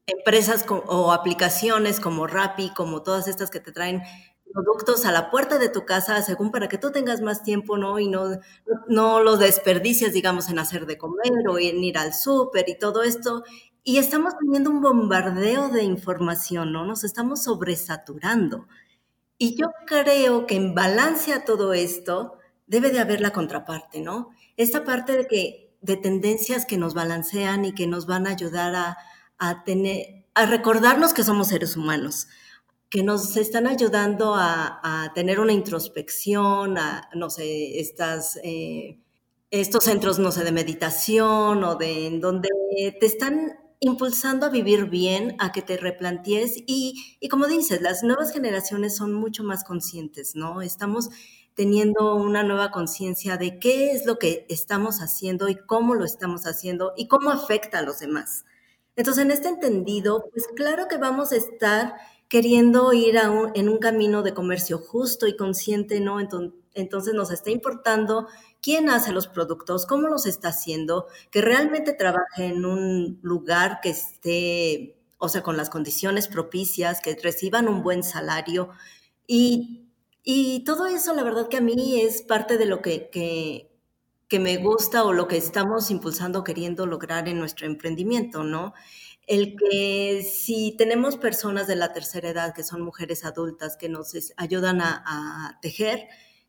empresas 0.08 0.66
o 0.68 1.12
aplicaciones 1.12 2.00
como 2.00 2.26
Rappi, 2.26 2.70
como 2.70 3.04
todas 3.04 3.28
estas 3.28 3.50
que 3.50 3.60
te 3.60 3.70
traen 3.70 4.02
productos 4.52 5.04
a 5.04 5.12
la 5.12 5.30
puerta 5.30 5.58
de 5.58 5.68
tu 5.68 5.84
casa, 5.84 6.22
según 6.22 6.50
para 6.50 6.68
que 6.68 6.78
tú 6.78 6.90
tengas 6.92 7.20
más 7.20 7.42
tiempo, 7.42 7.76
¿no? 7.76 7.98
Y 7.98 8.08
no, 8.08 8.38
no 8.88 9.20
los 9.20 9.38
desperdicies, 9.38 10.12
digamos, 10.12 10.48
en 10.48 10.58
hacer 10.58 10.86
de 10.86 10.98
comer 10.98 11.48
o 11.48 11.58
en 11.58 11.82
ir 11.84 11.98
al 11.98 12.14
súper 12.14 12.68
y 12.68 12.78
todo 12.78 13.02
esto. 13.02 13.44
y 13.84 13.98
estamos 13.98 14.34
teniendo 14.38 14.70
un 14.70 14.80
bombardeo 14.80 15.68
de 15.68 15.84
información, 15.84 16.72
¿no? 16.72 16.84
Nos 16.86 17.04
estamos 17.04 17.44
sobresaturando. 17.44 18.66
Y 19.38 19.56
yo 19.60 19.68
creo 19.86 20.46
que 20.46 20.56
en 20.56 20.74
balance 20.74 21.32
a 21.32 21.44
todo 21.44 21.72
esto 21.74 22.38
debe 22.66 22.90
de 22.90 23.00
haber 23.00 23.20
la 23.20 23.32
contraparte, 23.32 24.00
¿no? 24.00 24.30
Esta 24.56 24.84
parte 24.84 25.12
de 25.16 25.26
que 25.26 25.76
de 25.82 25.96
tendencias 25.96 26.66
que 26.66 26.78
nos 26.78 26.94
balancean 26.94 27.64
y 27.64 27.74
que 27.74 27.86
nos 27.86 28.06
van 28.06 28.26
a 28.26 28.30
ayudar 28.30 28.74
a, 28.74 28.96
a 29.38 29.62
tener, 29.64 30.26
a 30.34 30.46
recordarnos 30.46 31.12
que 31.14 31.22
somos 31.22 31.48
seres 31.48 31.76
humanos, 31.76 32.28
que 32.88 33.02
nos 33.02 33.36
están 33.36 33.66
ayudando 33.66 34.34
a, 34.36 35.12
tener 35.14 35.40
una 35.40 35.52
introspección, 35.52 36.78
a, 36.78 37.08
no 37.14 37.30
sé, 37.30 37.80
estas, 37.80 38.38
eh, 38.42 38.98
estos 39.50 39.84
centros, 39.84 40.18
no 40.18 40.30
sé, 40.30 40.44
de 40.44 40.52
meditación 40.52 41.64
o 41.64 41.76
de 41.76 42.06
en 42.06 42.20
donde 42.20 42.48
te 43.00 43.06
están 43.06 43.58
impulsando 43.80 44.46
a 44.46 44.50
vivir 44.50 44.86
bien, 44.86 45.36
a 45.38 45.52
que 45.52 45.62
te 45.62 45.76
replantees 45.76 46.56
y, 46.66 47.18
y 47.20 47.28
como 47.28 47.46
dices, 47.46 47.80
las 47.82 48.02
nuevas 48.02 48.32
generaciones 48.32 48.96
son 48.96 49.12
mucho 49.12 49.44
más 49.44 49.64
conscientes, 49.64 50.34
¿no? 50.34 50.62
Estamos 50.62 51.10
teniendo 51.54 52.14
una 52.14 52.42
nueva 52.42 52.70
conciencia 52.70 53.38
de 53.38 53.58
qué 53.58 53.90
es 53.90 54.04
lo 54.04 54.18
que 54.18 54.46
estamos 54.48 55.00
haciendo 55.00 55.48
y 55.48 55.56
cómo 55.56 55.94
lo 55.94 56.04
estamos 56.04 56.46
haciendo 56.46 56.92
y 56.96 57.08
cómo 57.08 57.30
afecta 57.30 57.78
a 57.78 57.82
los 57.82 57.98
demás. 57.98 58.44
Entonces, 58.94 59.24
en 59.24 59.30
este 59.30 59.48
entendido, 59.48 60.28
pues 60.32 60.46
claro 60.54 60.86
que 60.88 60.98
vamos 60.98 61.32
a 61.32 61.36
estar 61.36 61.94
queriendo 62.28 62.92
ir 62.92 63.18
a 63.18 63.30
un, 63.30 63.52
en 63.54 63.68
un 63.68 63.78
camino 63.78 64.22
de 64.22 64.34
comercio 64.34 64.78
justo 64.78 65.26
y 65.26 65.36
consciente, 65.36 66.00
¿no? 66.00 66.18
Entonces, 66.74 67.14
nos 67.14 67.30
está 67.30 67.50
importando 67.50 68.26
quién 68.60 68.90
hace 68.90 69.12
los 69.12 69.28
productos, 69.28 69.86
cómo 69.86 70.08
los 70.08 70.26
está 70.26 70.48
haciendo, 70.48 71.06
que 71.30 71.40
realmente 71.40 71.92
trabaje 71.92 72.46
en 72.46 72.64
un 72.64 73.18
lugar 73.22 73.80
que 73.80 73.90
esté, 73.90 74.96
o 75.18 75.28
sea, 75.28 75.42
con 75.42 75.56
las 75.56 75.70
condiciones 75.70 76.28
propicias, 76.28 77.00
que 77.00 77.16
reciban 77.22 77.68
un 77.68 77.82
buen 77.82 78.02
salario. 78.02 78.70
Y, 79.26 79.82
todo 80.64 80.86
eso, 80.86 81.14
la 81.14 81.22
verdad 81.22 81.48
que 81.48 81.58
a 81.58 81.60
mí 81.60 82.00
es 82.00 82.22
parte 82.22 82.58
de 82.58 82.66
lo 82.66 82.82
que, 82.82 83.70
que 84.28 84.38
me 84.38 84.56
gusta 84.56 85.04
o 85.04 85.12
lo 85.12 85.28
que 85.28 85.36
estamos 85.36 85.90
impulsando, 85.90 86.44
queriendo 86.44 86.86
lograr 86.86 87.28
en 87.28 87.38
nuestro 87.38 87.66
emprendimiento, 87.66 88.44
¿no? 88.44 88.74
El 89.26 89.56
que 89.56 90.22
si 90.22 90.74
tenemos 90.76 91.16
personas 91.16 91.66
de 91.66 91.76
la 91.76 91.92
tercera 91.92 92.30
edad, 92.30 92.54
que 92.54 92.62
son 92.62 92.82
mujeres 92.82 93.24
adultas, 93.24 93.76
que 93.76 93.88
nos 93.88 94.14
ayudan 94.36 94.80
a, 94.80 95.58
tejer, 95.62 96.08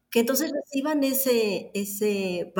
que 0.10 0.22
entonces 0.22 0.52
reciban 0.52 1.04
ese, 1.04 1.72
ese 1.74 2.54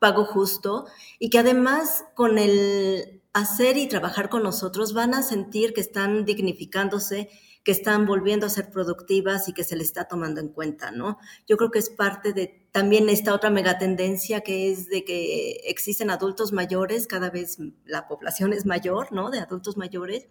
pago, 0.00 0.24
justo 0.24 0.86
y 1.18 1.30
que 1.30 1.38
además 1.38 2.04
con 2.14 2.38
el 2.38 3.22
hacer 3.32 3.76
y 3.76 3.88
trabajar 3.88 4.28
con 4.28 4.42
nosotros 4.42 4.92
van 4.92 5.14
a 5.14 5.22
sentir 5.22 5.72
que 5.72 5.80
están 5.80 6.24
dignificándose, 6.24 7.30
que 7.62 7.72
están 7.72 8.06
volviendo 8.06 8.46
a 8.46 8.50
ser 8.50 8.70
productivas 8.70 9.48
y 9.48 9.52
que 9.52 9.64
se 9.64 9.76
les 9.76 9.88
está 9.88 10.06
tomando 10.06 10.40
en 10.40 10.48
cuenta, 10.48 10.90
¿no? 10.90 11.18
Yo 11.46 11.56
creo 11.56 11.70
que 11.70 11.78
es 11.78 11.90
parte 11.90 12.32
de 12.32 12.66
también 12.72 13.08
esta 13.08 13.34
otra 13.34 13.50
megatendencia 13.50 14.40
que 14.40 14.70
es 14.70 14.88
de 14.88 15.04
que 15.04 15.60
existen 15.64 16.10
adultos 16.10 16.52
mayores, 16.52 17.06
cada 17.06 17.30
vez 17.30 17.58
la 17.84 18.08
población 18.08 18.52
es 18.52 18.64
mayor, 18.64 19.12
¿no? 19.12 19.30
De 19.30 19.40
adultos 19.40 19.76
mayores, 19.76 20.26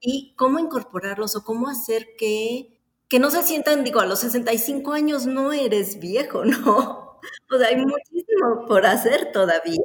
y 0.00 0.34
cómo 0.36 0.58
incorporarlos 0.58 1.36
o 1.36 1.44
cómo 1.44 1.68
hacer 1.68 2.08
que 2.16 2.80
que 3.10 3.18
no 3.18 3.28
se 3.30 3.42
sientan, 3.42 3.82
digo, 3.82 3.98
a 3.98 4.06
los 4.06 4.20
65 4.20 4.92
años 4.92 5.26
no 5.26 5.52
eres 5.52 5.98
viejo, 5.98 6.44
¿no? 6.46 7.18
O 7.50 7.58
sea, 7.58 7.68
hay 7.68 7.76
muchísimo 7.76 8.66
por 8.66 8.86
hacer 8.86 9.32
todavía. 9.32 9.82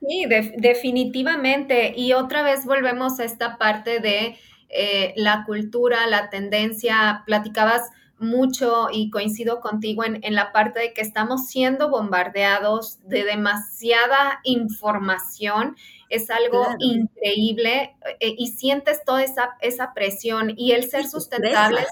Sí, 0.00 0.26
definitivamente. 0.58 1.94
Y 1.96 2.12
otra 2.12 2.42
vez 2.42 2.66
volvemos 2.66 3.20
a 3.20 3.24
esta 3.24 3.56
parte 3.58 4.00
de 4.00 4.36
eh, 4.68 5.12
la 5.16 5.44
cultura, 5.44 6.06
la 6.06 6.30
tendencia. 6.30 7.22
Platicabas 7.26 7.90
mucho 8.18 8.88
y 8.92 9.10
coincido 9.10 9.60
contigo 9.60 10.04
en, 10.04 10.20
en, 10.22 10.34
la 10.34 10.52
parte 10.52 10.80
de 10.80 10.92
que 10.92 11.00
estamos 11.00 11.48
siendo 11.48 11.90
bombardeados 11.90 13.00
de 13.08 13.24
demasiada 13.24 14.40
información. 14.44 15.76
Es 16.08 16.30
algo 16.30 16.66
increíble 16.78 17.96
eh, 18.20 18.34
y 18.38 18.48
sientes 18.48 19.04
toda 19.04 19.22
esa, 19.22 19.56
esa 19.60 19.92
presión 19.94 20.52
y 20.56 20.72
el 20.72 20.88
ser 20.88 21.06
sustentable. 21.06 21.84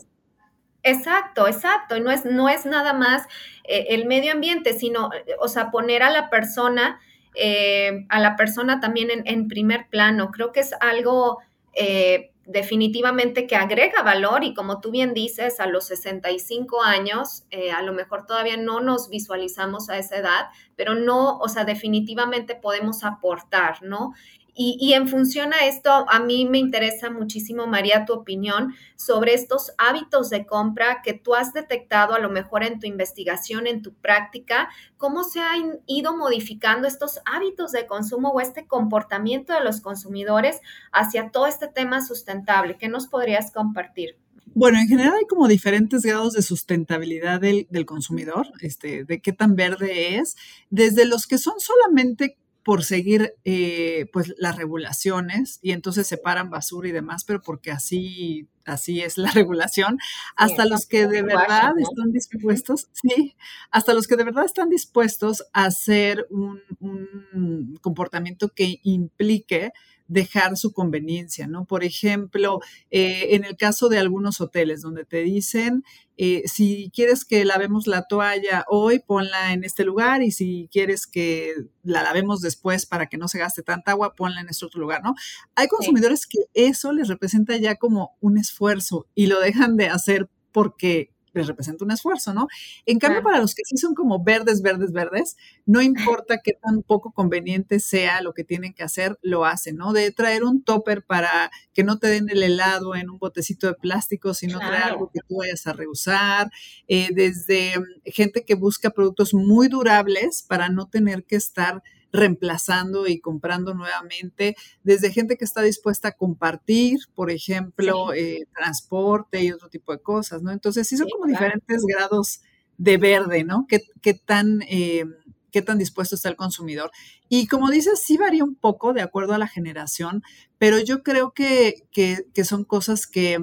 Exacto, 0.82 1.46
exacto. 1.46 2.00
No 2.00 2.10
es, 2.10 2.24
no 2.24 2.48
es 2.48 2.66
nada 2.66 2.92
más 2.92 3.26
eh, 3.64 3.86
el 3.90 4.06
medio 4.06 4.32
ambiente, 4.32 4.72
sino, 4.72 5.10
o 5.38 5.48
sea, 5.48 5.70
poner 5.70 6.02
a 6.02 6.10
la 6.10 6.28
persona, 6.28 7.00
eh, 7.34 8.04
a 8.08 8.20
la 8.20 8.36
persona 8.36 8.80
también 8.80 9.08
en, 9.24 9.48
primer 9.48 9.88
plano. 9.88 10.30
Creo 10.30 10.52
que 10.52 10.60
es 10.60 10.72
algo 10.80 11.38
eh, 11.74 12.31
definitivamente 12.46 13.46
que 13.46 13.56
agrega 13.56 14.02
valor 14.02 14.44
y 14.44 14.54
como 14.54 14.80
tú 14.80 14.90
bien 14.90 15.14
dices, 15.14 15.60
a 15.60 15.66
los 15.66 15.86
65 15.86 16.82
años, 16.82 17.44
a 17.74 17.82
lo 17.82 17.92
mejor 17.92 18.26
todavía 18.26 18.56
no 18.56 18.80
nos 18.80 19.08
visualizamos 19.08 19.88
a 19.88 19.98
esa 19.98 20.16
edad, 20.16 20.46
pero 20.76 20.94
no, 20.94 21.38
o 21.38 21.48
sea, 21.48 21.64
definitivamente 21.64 22.54
podemos 22.54 23.04
aportar, 23.04 23.82
¿no? 23.82 24.12
Y, 24.54 24.92
en 24.92 25.08
función 25.08 25.54
a 25.54 25.66
esto, 25.66 25.90
a 26.10 26.20
mí 26.20 26.44
me 26.44 26.58
interesa 26.58 27.08
muchísimo, 27.08 27.66
María, 27.66 28.04
tu 28.04 28.12
opinión 28.12 28.74
sobre 28.96 29.32
estos 29.32 29.72
hábitos 29.78 30.28
de 30.28 30.44
compra 30.44 31.00
que 31.02 31.14
tú 31.14 31.34
has 31.34 31.54
detectado 31.54 32.14
a 32.14 32.18
lo 32.18 32.28
mejor 32.28 32.62
en 32.62 32.78
tu 32.78 32.86
investigación, 32.86 33.66
en 33.66 33.80
tu 33.80 33.94
práctica, 33.94 34.68
cómo 34.98 35.24
se 35.24 35.40
han 35.40 35.80
ido 35.86 36.14
modificando 36.14 36.86
estos 36.86 37.20
hábitos 37.24 37.72
de 37.72 37.86
consumo 37.86 38.28
o 38.28 38.40
este 38.40 38.66
comportamiento 38.66 39.54
de 39.54 39.64
los 39.64 39.80
consumidores 39.80 40.60
hacia 40.92 41.30
todo 41.30 41.46
este 41.46 41.68
tema 41.68 42.04
sustentable. 42.04 42.76
¿Qué 42.76 42.88
nos 42.88 43.06
podrías 43.06 43.52
compartir? 43.52 44.18
Bueno, 44.54 44.78
en 44.78 44.86
general 44.86 45.14
hay 45.14 45.26
como 45.26 45.48
diferentes 45.48 46.02
grados 46.02 46.34
de 46.34 46.42
sustentabilidad 46.42 47.40
del, 47.40 47.66
del, 47.70 47.86
consumidor, 47.86 48.48
este, 48.60 49.04
de 49.04 49.22
qué 49.22 49.32
tan 49.32 49.56
verde 49.56 50.16
es, 50.16 50.36
desde 50.68 51.06
los 51.06 51.26
que 51.26 51.38
son 51.38 51.54
solamente 51.58 52.36
por 52.64 52.84
seguir 52.84 53.34
eh, 53.44 54.06
pues 54.12 54.34
las 54.38 54.56
regulaciones 54.56 55.58
y 55.62 55.72
entonces 55.72 56.06
separan 56.06 56.50
basura 56.50 56.88
y 56.88 56.92
demás, 56.92 57.24
pero 57.24 57.42
porque 57.42 57.70
así, 57.70 58.48
así 58.64 59.00
es 59.00 59.18
la 59.18 59.30
regulación, 59.32 59.98
hasta 60.36 60.64
los 60.64 60.86
que 60.86 61.06
de 61.06 61.22
verdad 61.22 61.72
están 61.78 62.12
dispuestos, 62.12 62.88
sí, 62.92 63.34
hasta 63.70 63.94
los 63.94 64.06
que 64.06 64.16
de 64.16 64.24
verdad 64.24 64.44
están 64.44 64.68
dispuestos 64.68 65.44
a 65.52 65.64
hacer 65.64 66.26
un, 66.30 66.60
un 66.80 67.78
comportamiento 67.80 68.48
que 68.48 68.80
implique 68.82 69.72
dejar 70.08 70.56
su 70.56 70.72
conveniencia, 70.72 71.46
¿no? 71.46 71.64
Por 71.64 71.84
ejemplo, 71.84 72.60
eh, 72.90 73.34
en 73.34 73.44
el 73.44 73.56
caso 73.56 73.88
de 73.88 73.98
algunos 73.98 74.40
hoteles 74.40 74.82
donde 74.82 75.04
te 75.04 75.22
dicen, 75.22 75.84
eh, 76.16 76.42
si 76.46 76.90
quieres 76.94 77.24
que 77.24 77.44
lavemos 77.44 77.86
la 77.86 78.06
toalla 78.06 78.64
hoy, 78.68 78.98
ponla 78.98 79.52
en 79.52 79.64
este 79.64 79.84
lugar 79.84 80.22
y 80.22 80.30
si 80.30 80.68
quieres 80.70 81.06
que 81.06 81.54
la 81.82 82.02
lavemos 82.02 82.40
después 82.40 82.86
para 82.86 83.06
que 83.06 83.16
no 83.16 83.28
se 83.28 83.38
gaste 83.38 83.62
tanta 83.62 83.92
agua, 83.92 84.14
ponla 84.14 84.40
en 84.40 84.48
este 84.48 84.66
otro 84.66 84.80
lugar, 84.80 85.02
¿no? 85.02 85.14
Hay 85.54 85.68
consumidores 85.68 86.26
que 86.26 86.38
eso 86.54 86.92
les 86.92 87.08
representa 87.08 87.56
ya 87.56 87.76
como 87.76 88.16
un 88.20 88.38
esfuerzo 88.38 89.06
y 89.14 89.26
lo 89.26 89.40
dejan 89.40 89.76
de 89.76 89.88
hacer 89.88 90.28
porque 90.52 91.12
les 91.32 91.46
representa 91.46 91.84
un 91.84 91.90
esfuerzo, 91.90 92.34
¿no? 92.34 92.48
En 92.86 92.98
cambio, 92.98 93.22
para 93.22 93.38
los 93.38 93.54
que 93.54 93.62
sí 93.64 93.76
son 93.76 93.94
como 93.94 94.22
verdes, 94.22 94.62
verdes, 94.62 94.92
verdes, 94.92 95.36
no 95.66 95.80
importa 95.80 96.40
qué 96.42 96.52
tan 96.52 96.82
poco 96.82 97.12
conveniente 97.12 97.80
sea 97.80 98.20
lo 98.20 98.34
que 98.34 98.44
tienen 98.44 98.74
que 98.74 98.82
hacer, 98.82 99.18
lo 99.22 99.44
hacen, 99.44 99.76
¿no? 99.76 99.92
De 99.92 100.10
traer 100.10 100.44
un 100.44 100.62
topper 100.62 101.04
para 101.04 101.50
que 101.72 101.84
no 101.84 101.98
te 101.98 102.08
den 102.08 102.28
el 102.28 102.42
helado 102.42 102.94
en 102.94 103.10
un 103.10 103.18
botecito 103.18 103.66
de 103.66 103.74
plástico, 103.74 104.34
sino 104.34 104.58
traer 104.58 104.84
algo 104.84 105.10
que 105.12 105.20
tú 105.26 105.38
vayas 105.38 105.66
a 105.66 105.72
reusar, 105.72 106.50
eh, 106.88 107.08
desde 107.12 107.78
mm, 107.78 107.84
gente 108.06 108.44
que 108.44 108.54
busca 108.54 108.90
productos 108.90 109.34
muy 109.34 109.68
durables 109.68 110.44
para 110.46 110.68
no 110.68 110.88
tener 110.88 111.24
que 111.24 111.36
estar 111.36 111.82
reemplazando 112.12 113.06
y 113.06 113.20
comprando 113.20 113.74
nuevamente, 113.74 114.54
desde 114.84 115.12
gente 115.12 115.36
que 115.36 115.44
está 115.44 115.62
dispuesta 115.62 116.08
a 116.08 116.12
compartir, 116.12 117.00
por 117.14 117.30
ejemplo, 117.30 118.12
eh, 118.12 118.46
transporte 118.54 119.42
y 119.42 119.50
otro 119.50 119.68
tipo 119.68 119.92
de 119.92 120.00
cosas, 120.00 120.42
¿no? 120.42 120.52
Entonces, 120.52 120.86
sí 120.86 120.96
son 120.96 121.08
como 121.08 121.26
diferentes 121.26 121.82
grados 121.86 122.42
de 122.76 122.98
verde, 122.98 123.44
¿no? 123.44 123.66
¿Qué, 123.68 123.80
qué 124.00 124.14
tan... 124.14 124.62
Eh, 124.62 125.04
qué 125.52 125.60
tan 125.60 125.76
dispuesto 125.76 126.14
está 126.14 126.30
el 126.30 126.36
consumidor. 126.36 126.90
Y 127.28 127.46
como 127.46 127.70
dices, 127.70 128.00
sí 128.02 128.16
varía 128.16 128.42
un 128.42 128.54
poco 128.54 128.94
de 128.94 129.02
acuerdo 129.02 129.34
a 129.34 129.38
la 129.38 129.46
generación, 129.46 130.22
pero 130.56 130.78
yo 130.78 131.02
creo 131.02 131.32
que, 131.32 131.84
que, 131.92 132.24
que 132.32 132.44
son 132.44 132.64
cosas 132.64 133.06
que, 133.06 133.38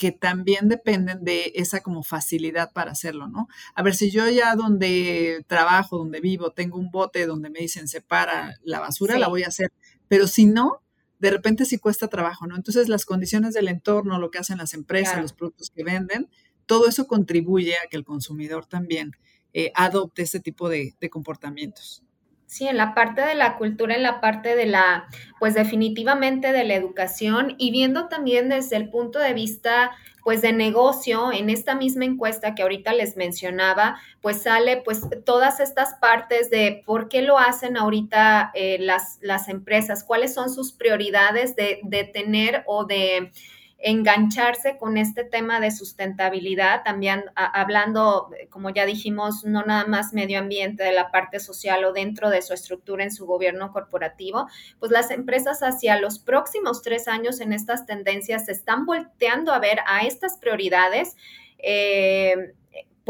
que 0.00 0.12
también 0.12 0.70
dependen 0.70 1.24
de 1.24 1.52
esa 1.56 1.82
como 1.82 2.02
facilidad 2.02 2.72
para 2.72 2.92
hacerlo, 2.92 3.28
¿no? 3.28 3.48
A 3.74 3.82
ver, 3.82 3.94
si 3.94 4.10
yo 4.10 4.26
ya 4.30 4.56
donde 4.56 5.44
trabajo, 5.46 5.98
donde 5.98 6.22
vivo, 6.22 6.52
tengo 6.52 6.78
un 6.78 6.90
bote 6.90 7.26
donde 7.26 7.50
me 7.50 7.58
dicen 7.58 7.86
separa 7.86 8.54
la 8.64 8.80
basura, 8.80 9.18
la 9.18 9.28
voy 9.28 9.42
a 9.42 9.48
hacer, 9.48 9.70
pero 10.08 10.26
si 10.26 10.46
no, 10.46 10.80
de 11.18 11.30
repente 11.30 11.66
sí 11.66 11.76
cuesta 11.76 12.08
trabajo, 12.08 12.46
¿no? 12.46 12.56
Entonces 12.56 12.88
las 12.88 13.04
condiciones 13.04 13.52
del 13.52 13.68
entorno, 13.68 14.18
lo 14.18 14.30
que 14.30 14.38
hacen 14.38 14.56
las 14.56 14.72
empresas, 14.72 15.20
los 15.20 15.34
productos 15.34 15.68
que 15.68 15.84
venden, 15.84 16.30
todo 16.64 16.88
eso 16.88 17.06
contribuye 17.06 17.74
a 17.74 17.86
que 17.90 17.98
el 17.98 18.04
consumidor 18.06 18.64
también 18.64 19.12
eh, 19.52 19.70
adopte 19.74 20.22
ese 20.22 20.40
tipo 20.40 20.70
de 20.70 20.94
comportamientos. 21.10 22.02
Sí, 22.50 22.66
en 22.66 22.78
la 22.78 22.94
parte 22.96 23.20
de 23.20 23.36
la 23.36 23.56
cultura, 23.58 23.94
en 23.94 24.02
la 24.02 24.20
parte 24.20 24.56
de 24.56 24.66
la, 24.66 25.06
pues 25.38 25.54
definitivamente 25.54 26.50
de 26.52 26.64
la 26.64 26.74
educación 26.74 27.54
y 27.58 27.70
viendo 27.70 28.08
también 28.08 28.48
desde 28.48 28.74
el 28.74 28.90
punto 28.90 29.20
de 29.20 29.34
vista, 29.34 29.92
pues 30.24 30.42
de 30.42 30.52
negocio, 30.52 31.30
en 31.30 31.48
esta 31.48 31.76
misma 31.76 32.06
encuesta 32.06 32.56
que 32.56 32.62
ahorita 32.62 32.92
les 32.92 33.16
mencionaba, 33.16 34.00
pues 34.20 34.42
sale 34.42 34.78
pues 34.78 35.02
todas 35.24 35.60
estas 35.60 35.94
partes 36.00 36.50
de 36.50 36.82
por 36.84 37.08
qué 37.08 37.22
lo 37.22 37.38
hacen 37.38 37.76
ahorita 37.76 38.50
eh, 38.54 38.78
las, 38.80 39.18
las 39.20 39.48
empresas, 39.48 40.02
cuáles 40.02 40.34
son 40.34 40.52
sus 40.52 40.72
prioridades 40.72 41.54
de, 41.54 41.78
de 41.84 42.02
tener 42.02 42.64
o 42.66 42.84
de 42.84 43.30
engancharse 43.82 44.76
con 44.76 44.98
este 44.98 45.24
tema 45.24 45.58
de 45.58 45.70
sustentabilidad, 45.70 46.82
también 46.84 47.24
hablando, 47.34 48.30
como 48.50 48.70
ya 48.70 48.84
dijimos, 48.84 49.44
no 49.44 49.62
nada 49.64 49.86
más 49.86 50.12
medio 50.12 50.38
ambiente 50.38 50.84
de 50.84 50.92
la 50.92 51.10
parte 51.10 51.40
social 51.40 51.84
o 51.84 51.92
dentro 51.92 52.28
de 52.28 52.42
su 52.42 52.52
estructura 52.52 53.04
en 53.04 53.10
su 53.10 53.26
gobierno 53.26 53.72
corporativo, 53.72 54.48
pues 54.78 54.92
las 54.92 55.10
empresas 55.10 55.62
hacia 55.62 55.98
los 55.98 56.18
próximos 56.18 56.82
tres 56.82 57.08
años 57.08 57.40
en 57.40 57.52
estas 57.52 57.86
tendencias 57.86 58.46
se 58.46 58.52
están 58.52 58.84
volteando 58.84 59.52
a 59.52 59.58
ver 59.58 59.78
a 59.86 60.02
estas 60.04 60.36
prioridades. 60.36 61.16
Eh, 61.58 62.54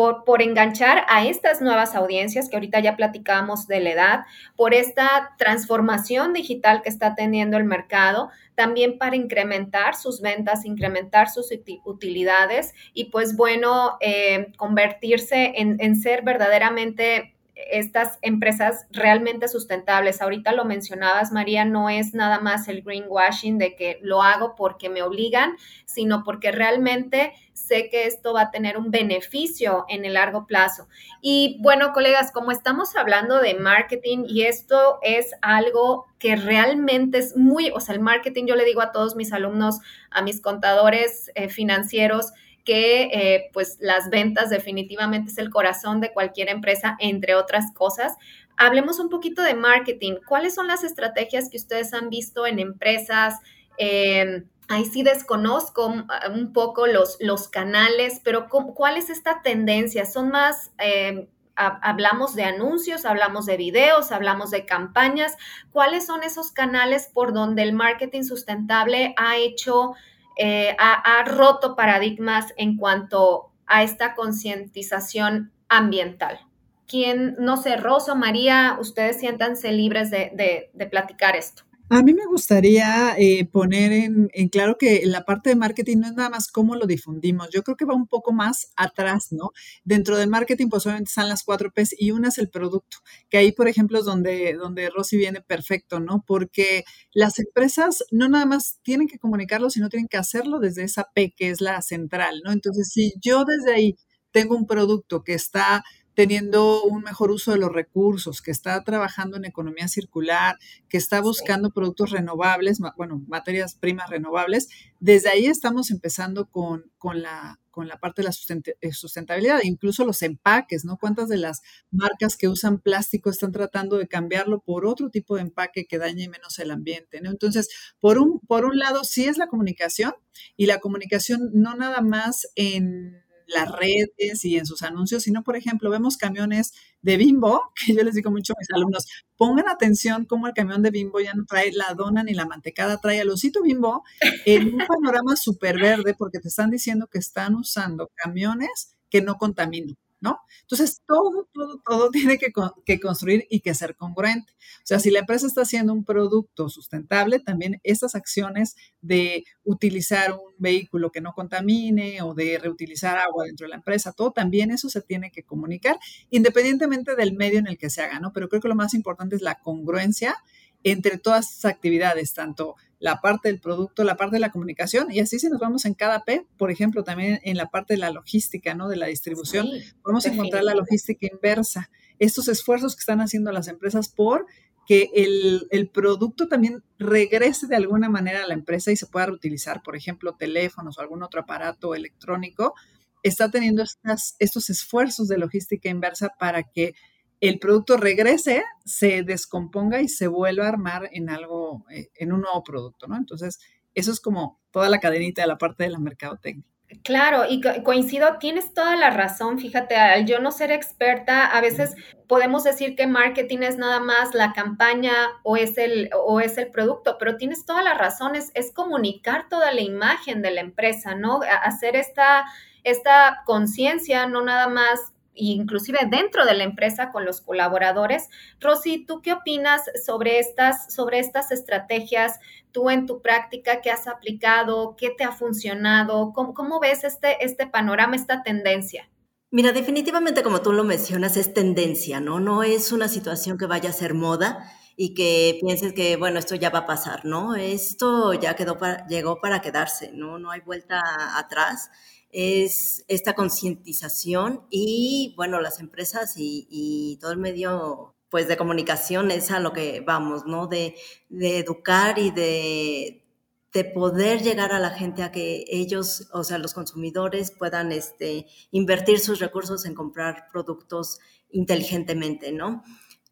por, 0.01 0.25
por, 0.25 0.41
enganchar 0.41 1.05
a 1.09 1.27
estas 1.27 1.61
nuevas 1.61 1.95
audiencias 1.95 2.49
que 2.49 2.57
ahorita 2.57 2.81
ya 2.81 2.97
platicábamos 2.97 3.67
de 3.67 3.81
la 3.81 3.91
edad, 3.91 4.21
por 4.57 4.73
esta 4.73 5.35
transformación 5.37 6.33
digital 6.33 6.81
que 6.81 6.89
está 6.89 7.15
teniendo 7.15 7.59
el 7.59 7.65
mercado, 7.65 8.31
también 8.55 8.97
para 8.97 9.15
incrementar 9.15 9.95
sus 9.95 10.23
ventas, 10.23 10.65
incrementar 10.65 11.29
sus 11.29 11.51
utilidades 11.85 12.73
y 12.95 13.11
pues 13.11 13.37
bueno, 13.37 13.99
eh, 14.01 14.53
convertirse 14.57 15.53
en, 15.57 15.77
en 15.81 15.97
ser 15.97 16.23
verdaderamente 16.23 17.35
estas 17.71 18.19
empresas 18.23 18.87
realmente 18.91 19.49
sustentables. 19.49 20.23
Ahorita 20.23 20.53
lo 20.53 20.65
mencionabas, 20.65 21.33
María, 21.33 21.65
no 21.65 21.89
es 21.91 22.15
nada 22.15 22.41
más 22.41 22.69
el 22.69 22.83
greenwashing 22.83 23.59
de 23.59 23.77
que 23.77 23.99
lo 24.03 24.23
hago 24.23 24.55
porque 24.57 24.89
me 24.89 25.03
obligan, 25.03 25.57
sino 25.85 26.25
porque 26.25 26.53
realmente 26.53 27.33
sé 27.53 27.89
que 27.91 28.07
esto 28.07 28.33
va 28.33 28.43
a 28.43 28.51
tener 28.51 28.77
un 28.77 28.91
beneficio 28.91 29.85
en 29.89 30.05
el 30.05 30.15
largo 30.15 30.47
plazo. 30.47 30.89
Y 31.21 31.59
bueno, 31.61 31.93
colegas, 31.93 32.33
como 32.33 32.51
estamos 32.51 32.97
hablando 32.97 33.41
de 33.41 33.55
marketing 33.55 34.25
y 34.27 34.43
esto 34.43 34.99
es 35.03 35.33
algo 35.43 36.07
que 36.19 36.37
realmente 36.37 37.19
es 37.19 37.37
muy, 37.37 37.71
o 37.71 37.81
sea, 37.81 37.95
el 37.95 38.01
marketing, 38.01 38.47
yo 38.47 38.57
le 38.57 38.65
digo 38.65 38.83
a 38.83 38.93
todos 38.93 39.17
mis 39.17 39.33
alumnos, 39.33 39.81
a 40.11 40.23
mis 40.23 40.41
contadores 40.41 41.31
eh, 41.35 41.49
financieros, 41.49 42.33
que 42.65 43.03
eh, 43.13 43.51
pues 43.53 43.79
las 43.81 44.11
ventas 44.11 44.51
definitivamente 44.51 45.31
es 45.31 45.39
el 45.39 45.51
corazón 45.51 46.01
de 46.01 46.13
cualquier 46.13 46.49
empresa, 46.49 46.97
entre 46.99 47.35
otras 47.35 47.73
cosas. 47.75 48.17
Hablemos 48.57 48.99
un 48.99 49.09
poquito 49.09 49.43
de 49.43 49.55
marketing. 49.55 50.17
¿Cuáles 50.27 50.55
son 50.55 50.67
las 50.67 50.85
estrategias 50.85 51.49
que 51.49 51.57
ustedes 51.57 51.95
han 51.95 52.11
visto 52.11 52.47
en 52.47 52.59
empresas? 52.59 53.39
Eh, 53.79 54.45
ahí 54.69 54.85
sí 54.85 55.03
desconozco 55.03 55.93
un 56.33 56.53
poco 56.53 56.87
los, 56.87 57.17
los 57.21 57.49
canales, 57.49 58.21
pero 58.23 58.49
¿cuál 58.49 58.97
es 58.97 59.11
esta 59.11 59.43
tendencia? 59.43 60.05
¿Son 60.05 60.31
más... 60.31 60.71
Eh, 60.79 61.29
hablamos 61.57 62.35
de 62.35 62.45
anuncios, 62.45 63.05
hablamos 63.05 63.45
de 63.45 63.59
videos, 63.59 64.13
hablamos 64.13 64.51
de 64.51 64.65
campañas. 64.65 65.37
¿Cuáles 65.73 66.07
son 66.07 66.23
esos 66.23 66.53
canales 66.53 67.11
por 67.13 67.35
donde 67.35 67.63
el 67.63 67.75
marketing 67.75 68.23
sustentable 68.23 69.15
ha 69.19 69.37
hecho 69.37 69.95
eh, 70.43 70.75
ha, 70.79 71.23
roto 71.25 71.77
paradigmas 71.77 72.55
en 72.57 72.77
cuanto 72.77 73.53
a 73.67 73.83
esta 73.83 74.15
concientización 74.15 75.53
ambiental. 75.69 76.41
¿Quién, 76.89 77.37
no 77.39 77.57
sé, 77.57 77.77
Rosa, 77.77 78.15
María, 78.15 78.79
ustedes 78.81 79.21
siéntanse 79.21 79.71
libres 79.71 80.11
de 80.11 80.89
platicar 80.91 81.37
esto? 81.37 81.65
A 81.93 82.03
mí 82.05 82.15
me 82.15 82.25
gustaría 82.27 83.17
eh, 83.19 83.45
poner 83.51 83.91
en, 83.93 84.29
claro 84.51 84.79
que 84.79 85.03
la 85.05 85.25
parte 85.25 85.51
de 85.51 85.57
marketing 85.57 85.97
no 85.99 86.07
es 86.07 86.13
nada 86.15 86.31
más 86.31 86.47
cómo 86.47 86.77
lo 86.77 86.87
difundimos. 86.87 87.49
Yo 87.53 87.65
creo 87.65 87.77
que 87.77 87.85
va 87.85 87.95
un 87.97 88.07
poco 88.07 88.33
más 88.33 88.69
atrás, 88.77 89.33
¿no? 89.33 89.51
Dentro 89.83 90.17
del 90.17 90.29
marketing, 90.31 90.69
pues 90.69 90.87
obviamente 90.87 91.09
están 91.09 91.29
las 91.29 91.43
cuatro 91.43 91.73
P's 91.73 91.93
y 91.99 92.13
una 92.13 92.29
es 92.29 92.39
el 92.39 92.49
producto, 92.49 92.99
que 93.29 93.39
ahí, 93.39 93.51
por 93.51 93.67
ejemplo, 93.67 93.99
es 93.99 94.05
donde, 94.05 94.55
donde 94.55 94.89
Rosy 94.89 95.17
viene 95.17 95.41
perfecto, 95.41 95.99
¿no? 95.99 96.23
Porque 96.25 96.85
las 97.13 97.41
empresas 97.41 98.05
no 98.13 98.29
nada 98.29 98.47
más 98.47 98.79
tienen 98.83 99.09
que 99.09 99.19
comunicarlo, 99.19 99.69
sino 99.69 99.89
tienen 99.89 100.07
que 100.07 100.17
hacerlo 100.17 100.61
desde 100.61 100.85
esa 100.85 101.09
P, 101.13 101.35
que 101.37 101.51
es 101.51 101.61
la 101.61 101.83
central, 101.83 102.41
¿no? 102.45 102.53
Entonces, 102.53 102.89
si 102.93 103.15
yo 103.21 103.45
desde 103.45 103.75
ahí 103.75 103.97
tengo 104.33 104.55
un 104.57 104.67
producto 104.67 105.25
que 105.25 105.35
está 105.35 105.83
teniendo 106.21 106.83
un 106.83 107.03
mejor 107.03 107.31
uso 107.31 107.51
de 107.51 107.57
los 107.57 107.73
recursos, 107.73 108.43
que 108.43 108.51
está 108.51 108.85
trabajando 108.85 109.39
en 109.39 109.47
economía 109.47 109.89
circular, 109.89 110.59
que 110.91 110.99
está 110.99 111.23
buscando 111.23 111.71
productos 111.71 112.11
renovables, 112.11 112.79
bueno, 112.99 113.23
materias 113.27 113.75
primas 113.75 114.11
renovables. 114.11 114.69
Desde 114.99 115.31
ahí 115.31 115.47
estamos 115.47 115.91
empezando 115.91 116.45
con, 116.51 116.85
la, 117.15 117.59
con 117.71 117.89
la 117.89 117.99
parte 117.99 118.21
de 118.21 118.29
la 118.29 118.35
eh, 118.83 118.93
sustentabilidad, 118.93 119.61
incluso 119.63 120.05
los 120.05 120.21
empaques, 120.21 120.85
¿no? 120.85 120.99
¿Cuántas 120.99 121.31
de 121.31 121.39
las 121.39 121.63
marcas 121.91 122.37
que 122.37 122.49
usan 122.49 122.81
plástico 122.81 123.31
están 123.31 123.53
tratando 123.53 123.97
de 123.97 124.07
cambiarlo 124.07 124.61
por 124.61 124.85
otro 124.85 125.09
tipo 125.09 125.37
de 125.37 125.41
empaque 125.41 125.87
que 125.87 125.97
dañe 125.97 126.29
menos 126.29 126.59
el 126.59 126.71
ambiente, 126.71 127.23
¿no? 127.23 127.31
Entonces, 127.31 127.71
por 127.99 128.19
un, 128.19 128.41
por 128.41 128.67
un 128.67 128.79
lado, 128.79 129.05
sí 129.05 129.25
es 129.25 129.39
la 129.39 129.47
comunicación 129.47 130.13
y 130.59 130.67
la 130.67 130.81
comunicación 130.81 131.49
no 131.55 131.77
nada 131.77 132.03
más 132.03 132.47
en 132.57 133.23
las 133.55 133.71
redes 133.73 134.45
y 134.45 134.57
en 134.57 134.67
sus 134.67 134.83
anuncios, 134.83 135.25
sino, 135.25 135.43
por 135.43 135.57
ejemplo, 135.57 135.91
vemos 135.91 136.17
camiones 136.17 136.73
de 137.03 137.17
bimbo, 137.17 137.73
que 137.87 137.95
yo 137.95 138.03
les 138.03 138.15
digo 138.15 138.31
mucho 138.31 138.53
a 138.53 138.57
mis 138.59 138.71
alumnos, 138.71 139.07
pongan 139.37 139.69
atención 139.69 140.25
cómo 140.25 140.47
el 140.47 140.55
camión 140.55 140.83
de 140.83 140.91
bimbo 140.91 141.21
ya 141.21 141.35
no 141.35 141.45
trae 141.45 141.73
la 141.73 141.95
dona 141.95 142.23
ni 142.23 142.35
la 142.35 142.47
mantecada, 142.47 142.99
trae 142.99 143.21
el 143.21 143.31
osito 143.31 143.63
bimbo 143.63 144.05
en 144.47 144.75
un 144.75 144.87
panorama 144.87 145.37
súper 145.37 145.81
verde 145.81 146.15
porque 146.15 146.41
te 146.41 146.49
están 146.49 146.71
diciendo 146.71 147.07
que 147.07 147.19
están 147.19 147.55
usando 147.55 148.11
camiones 148.17 148.97
que 149.09 149.23
no 149.23 149.37
contaminan. 149.37 149.97
¿No? 150.21 150.41
Entonces, 150.63 151.03
todo, 151.07 151.49
todo, 151.85 152.11
tiene 152.13 152.39
que, 152.39 152.53
que, 152.85 153.01
construir 153.01 153.47
y 153.51 153.61
que 153.61 153.75
ser 153.75 153.97
congruente. 153.97 154.53
O 154.53 154.85
sea, 154.85 154.99
si 154.99 155.11
la 155.11 155.21
empresa 155.21 155.47
está 155.47 155.63
haciendo 155.63 155.93
un 155.93 156.05
producto 156.05 156.69
sustentable, 156.69 157.41
también 157.41 157.81
estas 157.85 158.15
acciones 158.15 158.77
de 159.01 159.45
utilizar 159.65 160.33
un 160.33 160.53
vehículo 160.59 161.11
que 161.11 161.21
no 161.21 161.33
contamine 161.33 162.23
o 162.23 162.35
de 162.35 162.59
reutilizar 162.59 163.19
agua 163.19 163.45
dentro 163.45 163.65
de 163.65 163.71
la 163.71 163.77
empresa, 163.77 164.13
todo 164.13 164.33
también 164.33 164.71
eso 164.71 164.89
se 164.89 165.03
tiene 165.03 165.31
que 165.31 165.43
comunicar, 165.43 165.99
independientemente 166.31 167.17
del 167.17 167.35
medio 167.35 167.59
en 167.59 167.67
el 167.67 167.79
que 167.79 167.91
se 167.91 168.03
haga, 168.03 168.21
¿no? 168.21 168.33
Pero 168.33 168.49
creo 168.49 168.61
que 168.61 168.69
lo 168.69 168.75
más 168.75 168.95
importante 168.95 169.37
es 169.37 169.43
la 169.43 169.61
congruencia 169.61 170.37
entre 170.85 171.19
todas 171.19 171.53
estas 171.53 171.73
actividades, 171.73 172.33
tanto 172.33 172.77
la 172.99 173.21
parte 173.21 173.49
del 173.49 173.61
producto, 173.61 174.05
la 174.05 174.17
parte 174.17 174.37
de 174.37 174.41
la 174.41 174.51
comunicación, 174.51 175.11
y 175.11 175.21
así 175.21 175.39
si 175.39 175.49
nos 175.49 175.59
vamos 175.59 175.87
en 175.87 175.95
cada 175.95 176.25
P, 176.25 176.47
por 176.59 176.71
ejemplo, 176.71 177.03
también 177.03 177.41
en 177.45 177.57
la 177.57 177.71
parte 177.71 177.95
de 177.95 177.99
la 177.99 178.11
logística, 178.11 178.75
¿no? 178.75 178.89
De 178.89 178.97
la 178.97 179.07
distribución, 179.07 179.69
podemos 180.03 180.27
encontrar 180.27 180.65
la 180.65 180.75
logística 180.75 181.27
inversa, 181.31 181.91
estos 182.19 182.49
esfuerzos 182.49 182.95
que 182.95 183.01
están 183.01 183.21
haciendo 183.23 183.53
las 183.53 183.69
empresas 183.69 184.09
por 184.09 184.47
que 184.87 185.11
el, 185.15 185.69
el, 185.71 185.89
producto 185.89 186.49
también 186.49 186.83
regrese 186.99 187.69
de 187.69 187.77
alguna 187.77 188.09
manera 188.09 188.43
a 188.43 188.47
la 188.47 188.55
empresa 188.55 188.91
y 188.91 188.97
se 188.97 189.07
pueda 189.07 189.27
reutilizar, 189.27 189.83
por 189.83 189.95
ejemplo, 189.95 190.35
teléfonos 190.37 190.99
o 190.99 191.01
algún 191.01 191.23
otro 191.23 191.43
aparato 191.43 191.95
electrónico, 191.95 192.75
está 193.23 193.51
teniendo 193.51 193.83
estas, 193.83 194.35
estos 194.39 194.71
esfuerzos 194.71 195.29
de 195.29 195.39
logística 195.39 195.89
inversa 195.89 196.31
para 196.39 196.65
que 196.65 196.95
el 197.41 197.59
producto 197.59 197.97
regrese, 197.97 198.65
se 198.85 199.23
descomponga 199.23 200.01
y 200.01 200.09
se 200.09 200.29
vuelva 200.29 200.67
a 200.67 200.69
armar 200.69 201.09
en 201.13 201.31
algo, 201.31 201.85
eh, 201.91 202.11
en 202.15 202.33
un 202.33 202.43
nuevo 202.43 202.63
producto, 202.63 203.07
¿no? 203.07 203.17
Entonces, 203.17 203.59
eso 203.95 204.13
es 204.13 204.21
como 204.21 204.61
toda 204.71 204.89
la 204.89 205.01
cadenita 205.01 205.43
de 205.43 205.49
la 205.49 205.59
parte 205.59 205.85
de 205.85 205.91
la 205.91 205.99
mercadotecnia. 205.99 206.65
Claro, 207.05 207.45
y 207.49 207.61
coincido, 207.85 208.39
tienes 208.39 208.75
toda 208.75 208.97
la 208.97 209.11
razón, 209.11 209.61
fíjate, 209.61 209.95
al 209.95 210.27
yo 210.27 210.41
no 210.41 210.51
ser 210.51 210.73
experta, 210.73 211.47
a 211.47 211.61
veces 211.61 211.95
podemos 212.27 212.65
decir 212.65 212.97
que 212.97 213.07
marketing 213.07 213.59
es 213.59 213.79
nada 213.79 214.01
más 214.01 214.35
la 214.35 214.53
campaña 214.53 215.15
o 215.45 215.57
es 215.57 215.79
el, 215.79 216.11
o 216.13 216.41
es 216.41 216.59
el 216.59 216.71
producto, 216.73 217.17
pero 217.17 217.37
tienes 217.37 217.65
toda 217.65 217.83
la 217.83 217.95
razón, 217.95 218.35
es, 218.35 218.51
es 218.55 218.73
comunicar 218.73 219.49
toda 219.49 219.73
la 219.73 219.83
imagen 219.83 220.43
de 220.43 220.51
la 220.51 220.63
empresa, 220.63 221.15
¿no? 221.15 221.41
Hacer 221.63 221.95
esta, 221.95 222.45
esta 222.83 223.43
conciencia, 223.47 224.27
no 224.27 224.43
nada 224.43 224.67
más 224.67 225.13
inclusive 225.35 225.99
dentro 226.11 226.45
de 226.45 226.55
la 226.55 226.65
empresa 226.65 227.13
con 227.13 227.25
los 227.25 227.41
colaboradores. 227.41 228.29
Rosy, 228.61 229.05
¿tú 229.05 229.21
qué 229.23 229.33
opinas 229.33 229.83
sobre 230.05 230.39
estas, 230.39 230.93
sobre 230.93 231.19
estas 231.19 231.53
estrategias? 231.53 232.39
Tú 232.73 232.91
en 232.91 233.07
tu 233.07 233.21
práctica, 233.23 233.81
¿qué 233.81 233.91
has 233.91 234.07
aplicado? 234.07 234.97
¿Qué 234.97 235.11
te 235.11 235.25
ha 235.25 235.33
funcionado? 235.33 236.33
¿Cómo, 236.35 236.81
ves 236.81 237.05
este, 237.05 237.45
este 237.45 237.67
panorama, 237.67 238.17
esta 238.17 238.43
tendencia? 238.43 239.09
Mira, 239.51 239.73
definitivamente 239.73 240.43
como 240.43 240.63
tú 240.63 240.73
lo 240.73 240.85
mencionas, 240.85 241.37
es 241.37 241.53
tendencia, 241.53 242.21
¿no? 242.21 242.39
No 242.39 242.63
es 242.63 242.93
una 242.93 243.09
situación 243.09 243.59
que 243.59 243.67
vaya 243.67 243.91
a 243.91 243.93
ser 243.93 244.15
moda 244.15 244.71
y 244.97 245.15
que 245.15 245.59
pienses 245.61 245.93
que, 245.93 246.17
bueno, 246.17 246.39
esto 246.39 246.55
ya 246.55 246.71
va 246.71 246.81
a 246.81 246.87
pasar, 246.87 247.25
¿no? 247.25 247.57
Esto 247.57 248.33
ya 248.35 248.55
quedó 248.55 248.79
llegó 249.09 249.41
para 249.41 249.61
quedarse, 249.61 250.13
¿no? 250.13 250.39
No 250.39 250.53
hay 250.53 250.61
vuelta 250.61 251.01
atrás 251.37 251.91
es 252.33 253.05
esta 253.09 253.35
concientización 253.35 254.63
y, 254.71 255.35
bueno, 255.37 255.61
las 255.61 255.81
empresas 255.81 256.35
y, 256.37 257.19
todo 257.21 257.33
el 257.33 257.39
medio 257.39 258.15
pues 258.29 258.47
de 258.47 258.57
comunicación 258.57 259.33
es 259.33 259.51
a 259.51 259.59
lo 259.59 259.73
que 259.73 260.01
vamos, 260.01 260.47
¿no? 260.47 260.69
De, 260.69 260.95
educar 261.31 262.19
y 262.19 262.31
de, 262.31 263.25
de, 263.73 263.85
poder 263.85 264.43
llegar 264.43 264.73
a 264.73 264.79
la 264.79 264.91
gente 264.91 265.25
a 265.25 265.33
que 265.33 265.65
ellos, 265.69 266.29
o 266.33 266.45
sea, 266.45 266.59
los 266.59 266.73
consumidores 266.73 267.51
puedan 267.51 267.91
este, 267.91 268.47
invertir 268.71 269.19
sus 269.19 269.41
recursos 269.41 269.85
en 269.85 269.95
comprar 269.95 270.47
productos 270.53 271.19
inteligentemente, 271.51 272.53
¿no? 272.53 272.85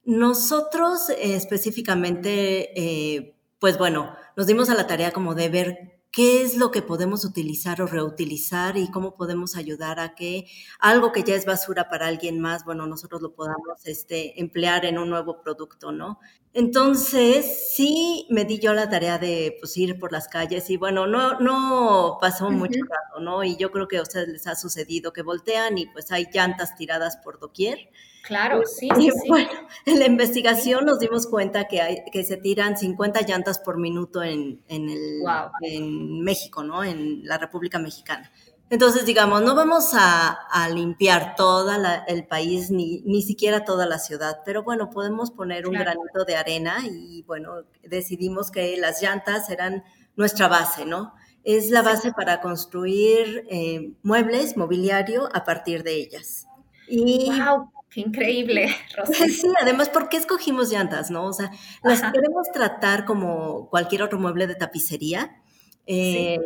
Nosotros 0.04 1.10
eh, 1.10 1.34
específicamente, 1.36 2.72
eh, 2.80 3.36
pues 3.58 3.78
bueno, 3.78 4.16
nos 4.36 4.46
dimos 4.46 4.70
a 4.70 4.74
la 4.74 4.86
tarea 4.86 5.12
como 5.12 5.34
de 5.34 5.48
ver 5.48 5.97
qué 6.10 6.42
es 6.42 6.56
lo 6.56 6.70
que 6.70 6.82
podemos 6.82 7.24
utilizar 7.24 7.82
o 7.82 7.86
reutilizar 7.86 8.76
y 8.76 8.90
cómo 8.90 9.14
podemos 9.16 9.56
ayudar 9.56 10.00
a 10.00 10.14
que 10.14 10.46
algo 10.78 11.12
que 11.12 11.22
ya 11.22 11.34
es 11.34 11.44
basura 11.44 11.88
para 11.88 12.06
alguien 12.06 12.40
más, 12.40 12.64
bueno, 12.64 12.86
nosotros 12.86 13.20
lo 13.22 13.34
podamos 13.34 13.84
este, 13.84 14.40
emplear 14.40 14.84
en 14.84 14.98
un 14.98 15.10
nuevo 15.10 15.40
producto, 15.42 15.92
¿no? 15.92 16.18
Entonces, 16.54 17.74
sí 17.74 18.26
me 18.30 18.44
di 18.44 18.58
yo 18.58 18.72
la 18.72 18.88
tarea 18.88 19.18
de 19.18 19.56
pues, 19.60 19.76
ir 19.76 19.98
por 19.98 20.12
las 20.12 20.28
calles 20.28 20.70
y 20.70 20.76
bueno, 20.76 21.06
no, 21.06 21.38
no 21.40 22.18
pasó 22.20 22.50
mucho 22.50 22.80
rato, 22.88 23.20
¿no? 23.20 23.44
Y 23.44 23.56
yo 23.56 23.70
creo 23.70 23.86
que 23.86 23.98
a 23.98 24.02
ustedes 24.02 24.28
les 24.28 24.46
ha 24.46 24.54
sucedido 24.54 25.12
que 25.12 25.22
voltean 25.22 25.78
y 25.78 25.86
pues 25.86 26.10
hay 26.10 26.26
llantas 26.32 26.74
tiradas 26.74 27.18
por 27.18 27.38
doquier. 27.38 27.90
Claro, 28.28 28.60
sí, 28.66 28.90
sí, 28.94 29.10
Bueno, 29.26 29.48
en 29.86 29.98
la 29.98 30.04
investigación 30.04 30.84
nos 30.84 31.00
dimos 31.00 31.26
cuenta 31.26 31.66
que, 31.66 31.80
hay, 31.80 32.04
que 32.12 32.24
se 32.24 32.36
tiran 32.36 32.76
50 32.76 33.22
llantas 33.22 33.58
por 33.58 33.78
minuto 33.78 34.22
en, 34.22 34.62
en, 34.68 34.90
el, 34.90 35.22
en 35.62 36.20
México, 36.20 36.62
¿no? 36.62 36.84
En 36.84 37.24
la 37.24 37.38
República 37.38 37.78
Mexicana. 37.78 38.30
Entonces, 38.68 39.06
digamos, 39.06 39.40
no 39.40 39.54
vamos 39.54 39.94
a, 39.94 40.28
a 40.50 40.68
limpiar 40.68 41.36
todo 41.36 41.72
el 42.06 42.26
país, 42.26 42.70
ni, 42.70 43.00
ni 43.06 43.22
siquiera 43.22 43.64
toda 43.64 43.86
la 43.86 43.98
ciudad, 43.98 44.40
pero 44.44 44.62
bueno, 44.62 44.90
podemos 44.90 45.30
poner 45.30 45.66
un 45.66 45.72
granito 45.72 46.26
de 46.26 46.36
arena 46.36 46.80
y 46.84 47.22
bueno, 47.22 47.62
decidimos 47.82 48.50
que 48.50 48.76
las 48.76 49.00
llantas 49.00 49.48
eran 49.48 49.84
nuestra 50.16 50.48
base, 50.48 50.84
¿no? 50.84 51.14
Es 51.44 51.70
la 51.70 51.80
base 51.80 52.12
para 52.12 52.42
construir 52.42 53.46
eh, 53.48 53.94
muebles, 54.02 54.58
mobiliario 54.58 55.30
a 55.34 55.44
partir 55.46 55.82
de 55.82 55.94
ellas. 55.94 56.46
Y 56.86 57.30
wow. 57.30 57.70
Qué 57.90 58.00
increíble, 58.00 58.68
Sí, 59.28 59.52
además, 59.60 59.88
¿por 59.88 60.08
qué 60.08 60.18
escogimos 60.18 60.70
llantas, 60.70 61.10
no? 61.10 61.24
O 61.24 61.32
sea, 61.32 61.50
las 61.82 62.00
queremos 62.00 62.46
tratar 62.52 63.04
como 63.04 63.68
cualquier 63.70 64.02
otro 64.02 64.18
mueble 64.18 64.46
de 64.46 64.54
tapicería. 64.54 65.42
Eh, 65.86 66.38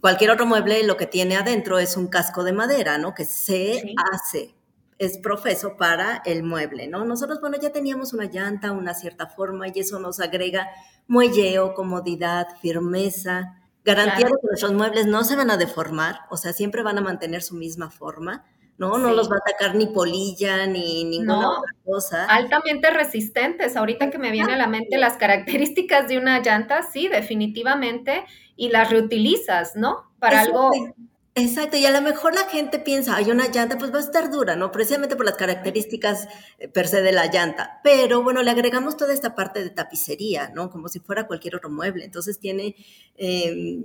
cualquier 0.00 0.30
otro 0.30 0.44
mueble 0.44 0.82
lo 0.84 0.98
que 0.98 1.06
tiene 1.06 1.36
adentro 1.36 1.78
es 1.78 1.96
un 1.96 2.08
casco 2.08 2.44
de 2.44 2.52
madera, 2.52 2.98
¿no? 2.98 3.14
Que 3.14 3.24
se 3.24 3.94
hace, 4.12 4.54
es 4.98 5.16
profeso 5.18 5.76
para 5.78 6.20
el 6.26 6.42
mueble, 6.42 6.86
¿no? 6.86 7.04
Nosotros, 7.06 7.40
bueno, 7.40 7.56
ya 7.60 7.70
teníamos 7.70 8.12
una 8.12 8.26
llanta, 8.26 8.72
una 8.72 8.92
cierta 8.92 9.26
forma 9.26 9.68
y 9.68 9.80
eso 9.80 9.98
nos 10.00 10.20
agrega 10.20 10.68
muelleo, 11.06 11.72
comodidad, 11.72 12.46
firmeza, 12.60 13.62
garantía 13.84 14.26
de 14.26 14.32
que 14.32 14.46
nuestros 14.48 14.72
muebles 14.74 15.06
no 15.06 15.24
se 15.24 15.36
van 15.36 15.50
a 15.50 15.56
deformar, 15.56 16.20
o 16.30 16.36
sea, 16.36 16.52
siempre 16.52 16.82
van 16.82 16.98
a 16.98 17.02
mantener 17.02 17.42
su 17.42 17.54
misma 17.54 17.90
forma. 17.90 18.44
¿No? 18.78 18.98
No 18.98 19.12
los 19.12 19.30
va 19.30 19.36
a 19.36 19.38
atacar 19.38 19.76
ni 19.76 19.86
polilla 19.86 20.66
ni 20.66 21.04
ninguna 21.04 21.50
otra 21.58 21.72
cosa. 21.84 22.24
Altamente 22.26 22.90
resistentes. 22.90 23.76
Ahorita 23.76 24.10
que 24.10 24.18
me 24.18 24.30
viene 24.30 24.54
a 24.54 24.56
la 24.56 24.66
mente 24.66 24.98
las 24.98 25.16
características 25.16 26.08
de 26.08 26.18
una 26.18 26.40
llanta, 26.40 26.82
sí, 26.82 27.08
definitivamente, 27.08 28.24
y 28.56 28.70
las 28.70 28.90
reutilizas, 28.90 29.76
¿no? 29.76 30.10
Para 30.18 30.40
algo 30.40 30.70
Exacto, 31.36 31.76
y 31.76 31.84
a 31.84 31.90
lo 31.90 32.00
mejor 32.00 32.32
la 32.32 32.44
gente 32.48 32.78
piensa, 32.78 33.16
hay 33.16 33.28
una 33.32 33.48
llanta, 33.48 33.76
pues 33.76 33.92
va 33.92 33.98
a 33.98 34.02
estar 34.02 34.30
dura, 34.30 34.54
¿no? 34.54 34.70
Precisamente 34.70 35.16
por 35.16 35.26
las 35.26 35.34
características 35.34 36.28
eh, 36.60 36.68
per 36.68 36.86
se 36.86 37.02
de 37.02 37.10
la 37.10 37.26
llanta. 37.26 37.80
Pero 37.82 38.22
bueno, 38.22 38.44
le 38.44 38.52
agregamos 38.52 38.96
toda 38.96 39.12
esta 39.12 39.34
parte 39.34 39.64
de 39.64 39.70
tapicería, 39.70 40.52
¿no? 40.54 40.70
Como 40.70 40.86
si 40.86 41.00
fuera 41.00 41.26
cualquier 41.26 41.56
otro 41.56 41.70
mueble. 41.70 42.04
Entonces 42.04 42.38
tiene 42.38 42.76
eh, 43.16 43.82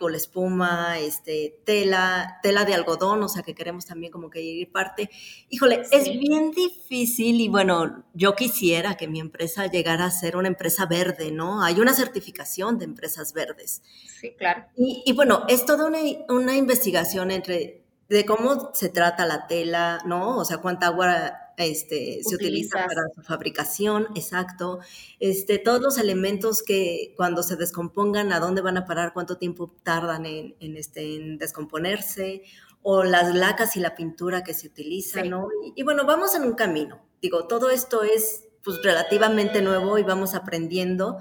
o 0.00 0.08
la 0.10 0.16
espuma, 0.18 0.98
este, 0.98 1.60
tela, 1.64 2.38
tela 2.42 2.66
de 2.66 2.74
algodón, 2.74 3.22
o 3.22 3.28
sea 3.28 3.42
que 3.42 3.54
queremos 3.54 3.86
también 3.86 4.12
como 4.12 4.28
que 4.28 4.42
ir 4.42 4.70
parte. 4.70 5.08
Híjole, 5.48 5.82
es 5.90 6.04
bien 6.18 6.50
difícil 6.50 7.40
y 7.40 7.48
bueno, 7.48 8.04
yo 8.12 8.34
quisiera 8.34 8.96
que 8.96 9.08
mi 9.08 9.20
empresa 9.20 9.66
llegara 9.66 10.04
a 10.04 10.10
ser 10.10 10.36
una 10.36 10.48
empresa 10.48 10.84
verde, 10.84 11.30
¿no? 11.30 11.62
Hay 11.62 11.80
una 11.80 11.94
certificación 11.94 12.78
de 12.78 12.84
empresas 12.84 13.32
verdes. 13.32 13.82
Sí, 14.20 14.34
claro. 14.36 14.66
Y, 14.76 15.12
bueno, 15.14 15.44
es 15.48 15.64
toda 15.64 15.86
una, 15.86 16.49
investigación 16.56 17.30
entre 17.30 17.84
de 18.08 18.26
cómo 18.26 18.70
se 18.74 18.88
trata 18.88 19.26
la 19.26 19.46
tela, 19.46 20.00
¿no? 20.04 20.38
O 20.38 20.44
sea, 20.44 20.58
cuánta 20.58 20.86
agua 20.86 21.52
este, 21.56 22.20
se 22.24 22.34
utiliza 22.34 22.86
para 22.86 23.02
su 23.14 23.22
fabricación, 23.22 24.08
exacto. 24.16 24.80
Este, 25.20 25.58
todos 25.58 25.80
los 25.80 25.98
elementos 25.98 26.62
que 26.62 27.14
cuando 27.16 27.42
se 27.42 27.56
descompongan, 27.56 28.32
a 28.32 28.40
dónde 28.40 28.62
van 28.62 28.76
a 28.78 28.84
parar, 28.84 29.12
cuánto 29.12 29.38
tiempo 29.38 29.76
tardan 29.84 30.26
en, 30.26 30.76
este, 30.76 31.16
en 31.16 31.38
descomponerse, 31.38 32.42
o 32.82 33.04
las 33.04 33.34
lacas 33.34 33.76
y 33.76 33.80
la 33.80 33.94
pintura 33.94 34.42
que 34.42 34.54
se 34.54 34.66
utiliza, 34.66 35.22
¿no? 35.22 35.48
Y, 35.64 35.80
y, 35.80 35.82
bueno, 35.84 36.04
vamos 36.04 36.34
en 36.34 36.42
un 36.42 36.54
camino. 36.54 37.00
Digo, 37.20 37.46
todo 37.46 37.70
esto 37.70 38.02
es 38.02 38.46
pues 38.64 38.82
relativamente 38.82 39.62
nuevo 39.62 39.98
y 39.98 40.02
vamos 40.02 40.34
aprendiendo. 40.34 41.18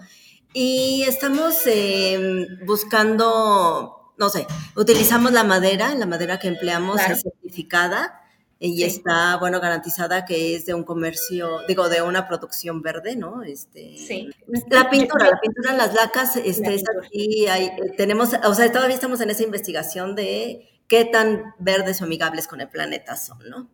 Y 0.53 1.03
estamos 1.07 1.55
em, 1.67 2.65
buscando, 2.65 3.98
no 4.19 4.29
sé, 4.29 4.45
utilizamos 4.75 5.31
la 5.31 5.43
madera, 5.43 5.95
la 5.95 6.05
madera 6.05 6.37
que 6.37 6.49
empleamos 6.49 6.99
es 7.09 7.21
certificada 7.21 8.21
y 8.61 8.83
está, 8.83 9.37
bueno, 9.37 9.61
garantizada 9.61 10.25
que 10.25 10.53
es 10.55 10.65
de 10.65 10.73
un 10.73 10.83
comercio, 10.83 11.61
digo, 11.65 11.87
de 11.87 12.01
una 12.01 12.27
producción 12.27 12.81
verde, 12.81 13.15
¿no? 13.15 13.41
Este, 13.41 13.95
sí. 13.97 14.29
La 14.69 14.89
pintura, 14.89 15.29
la 15.29 15.39
pintura, 15.39 15.73
las 15.73 15.93
lacas, 15.93 16.35
este, 16.35 16.75
es 16.75 16.83
aquí, 17.01 17.47
hay, 17.47 17.71
tenemos, 17.95 18.31
o 18.43 18.53
sea, 18.53 18.69
todavía 18.69 18.95
estamos 18.95 19.21
en 19.21 19.29
esa 19.29 19.43
investigación 19.43 20.15
de 20.15 20.69
qué 20.89 21.05
tan 21.05 21.53
verdes 21.57 22.01
o 22.01 22.03
amigables 22.03 22.47
con 22.47 22.59
el 22.59 22.67
planeta 22.67 23.15
son, 23.15 23.49
¿no? 23.49 23.69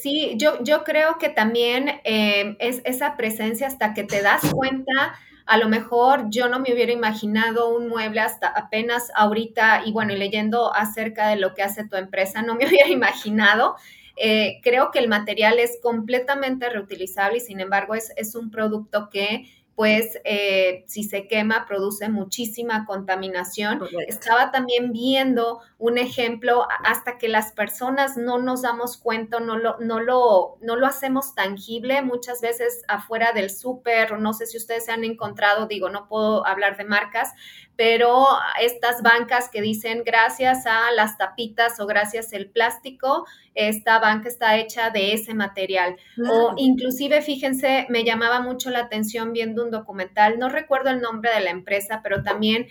Sí, 0.00 0.34
yo, 0.36 0.62
yo 0.62 0.84
creo 0.84 1.18
que 1.18 1.30
también 1.30 2.00
em, 2.04 2.54
es 2.60 2.82
esa 2.84 3.16
presencia 3.16 3.66
hasta 3.66 3.94
que 3.94 4.04
te 4.04 4.22
das 4.22 4.42
cuenta 4.52 5.18
a 5.46 5.58
lo 5.58 5.68
mejor 5.68 6.30
yo 6.30 6.48
no 6.48 6.58
me 6.58 6.72
hubiera 6.72 6.92
imaginado 6.92 7.74
un 7.74 7.88
mueble 7.88 8.20
hasta 8.20 8.48
apenas 8.48 9.10
ahorita 9.14 9.82
y 9.84 9.92
bueno, 9.92 10.12
y 10.12 10.16
leyendo 10.16 10.74
acerca 10.74 11.28
de 11.28 11.36
lo 11.36 11.54
que 11.54 11.62
hace 11.62 11.86
tu 11.86 11.96
empresa, 11.96 12.42
no 12.42 12.54
me 12.54 12.66
hubiera 12.68 12.88
imaginado. 12.88 13.76
Eh, 14.16 14.60
creo 14.62 14.90
que 14.90 15.00
el 15.00 15.08
material 15.08 15.58
es 15.58 15.78
completamente 15.82 16.70
reutilizable 16.70 17.38
y 17.38 17.40
sin 17.40 17.60
embargo 17.60 17.94
es, 17.94 18.12
es 18.16 18.34
un 18.34 18.50
producto 18.50 19.10
que 19.10 19.50
pues 19.74 20.20
eh, 20.24 20.84
si 20.86 21.02
se 21.02 21.26
quema 21.26 21.66
produce 21.66 22.08
muchísima 22.08 22.86
contaminación. 22.86 23.80
Estaba 24.06 24.52
también 24.52 24.92
viendo 24.92 25.60
un 25.78 25.98
ejemplo 25.98 26.66
hasta 26.84 27.18
que 27.18 27.28
las 27.28 27.52
personas 27.52 28.16
no 28.16 28.38
nos 28.38 28.62
damos 28.62 28.96
cuenta, 28.96 29.40
no 29.40 29.56
lo, 29.56 29.76
no 29.80 30.00
lo, 30.00 30.58
no 30.60 30.76
lo 30.76 30.86
hacemos 30.86 31.34
tangible, 31.34 32.02
muchas 32.02 32.40
veces 32.40 32.84
afuera 32.86 33.32
del 33.32 33.50
súper, 33.50 34.18
no 34.20 34.32
sé 34.32 34.46
si 34.46 34.56
ustedes 34.58 34.84
se 34.84 34.92
han 34.92 35.02
encontrado, 35.02 35.66
digo, 35.66 35.90
no 35.90 36.06
puedo 36.08 36.46
hablar 36.46 36.76
de 36.76 36.84
marcas, 36.84 37.32
pero 37.76 38.26
estas 38.60 39.02
bancas 39.02 39.48
que 39.48 39.60
dicen 39.60 40.02
gracias 40.04 40.66
a 40.66 40.92
las 40.92 41.18
tapitas 41.18 41.80
o 41.80 41.86
gracias 41.86 42.32
al 42.32 42.46
plástico, 42.46 43.26
esta 43.54 43.98
banca 43.98 44.28
está 44.28 44.56
hecha 44.56 44.90
de 44.90 45.12
ese 45.12 45.34
material. 45.34 45.96
O 46.30 46.54
inclusive, 46.56 47.22
fíjense, 47.22 47.86
me 47.88 48.04
llamaba 48.04 48.40
mucho 48.40 48.70
la 48.70 48.80
atención 48.80 49.32
viendo 49.32 49.64
un 49.64 49.70
documental, 49.70 50.38
no 50.38 50.48
recuerdo 50.48 50.90
el 50.90 51.00
nombre 51.00 51.32
de 51.32 51.40
la 51.40 51.50
empresa, 51.50 52.00
pero 52.02 52.22
también 52.22 52.66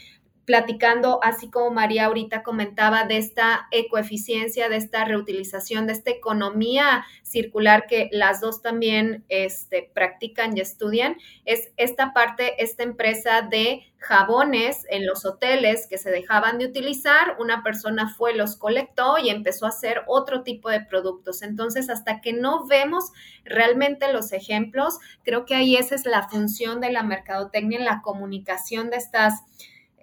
platicando, 0.45 1.19
así 1.23 1.49
como 1.49 1.71
María 1.71 2.05
ahorita 2.05 2.43
comentaba, 2.43 3.05
de 3.05 3.17
esta 3.17 3.67
ecoeficiencia, 3.71 4.69
de 4.69 4.75
esta 4.77 5.05
reutilización, 5.05 5.87
de 5.87 5.93
esta 5.93 6.11
economía 6.11 7.05
circular 7.21 7.87
que 7.87 8.09
las 8.11 8.41
dos 8.41 8.61
también 8.61 9.23
este, 9.29 9.89
practican 9.93 10.55
y 10.57 10.61
estudian, 10.61 11.17
es 11.45 11.71
esta 11.77 12.13
parte, 12.13 12.61
esta 12.61 12.83
empresa 12.83 13.41
de 13.41 13.83
jabones 13.97 14.85
en 14.89 15.05
los 15.05 15.25
hoteles 15.25 15.87
que 15.87 15.97
se 15.97 16.11
dejaban 16.11 16.57
de 16.57 16.65
utilizar, 16.65 17.37
una 17.39 17.63
persona 17.63 18.09
fue, 18.09 18.35
los 18.35 18.57
colectó 18.57 19.17
y 19.17 19.29
empezó 19.29 19.65
a 19.65 19.69
hacer 19.69 20.01
otro 20.07 20.43
tipo 20.43 20.69
de 20.69 20.81
productos. 20.81 21.41
Entonces, 21.41 21.89
hasta 21.89 22.19
que 22.19 22.33
no 22.33 22.67
vemos 22.67 23.11
realmente 23.45 24.11
los 24.11 24.33
ejemplos, 24.33 24.99
creo 25.23 25.45
que 25.45 25.55
ahí 25.55 25.77
esa 25.77 25.95
es 25.95 26.05
la 26.05 26.27
función 26.27 26.81
de 26.81 26.91
la 26.91 27.03
mercadotecnia 27.03 27.79
en 27.79 27.85
la 27.85 28.01
comunicación 28.01 28.89
de 28.89 28.97
estas 28.97 29.41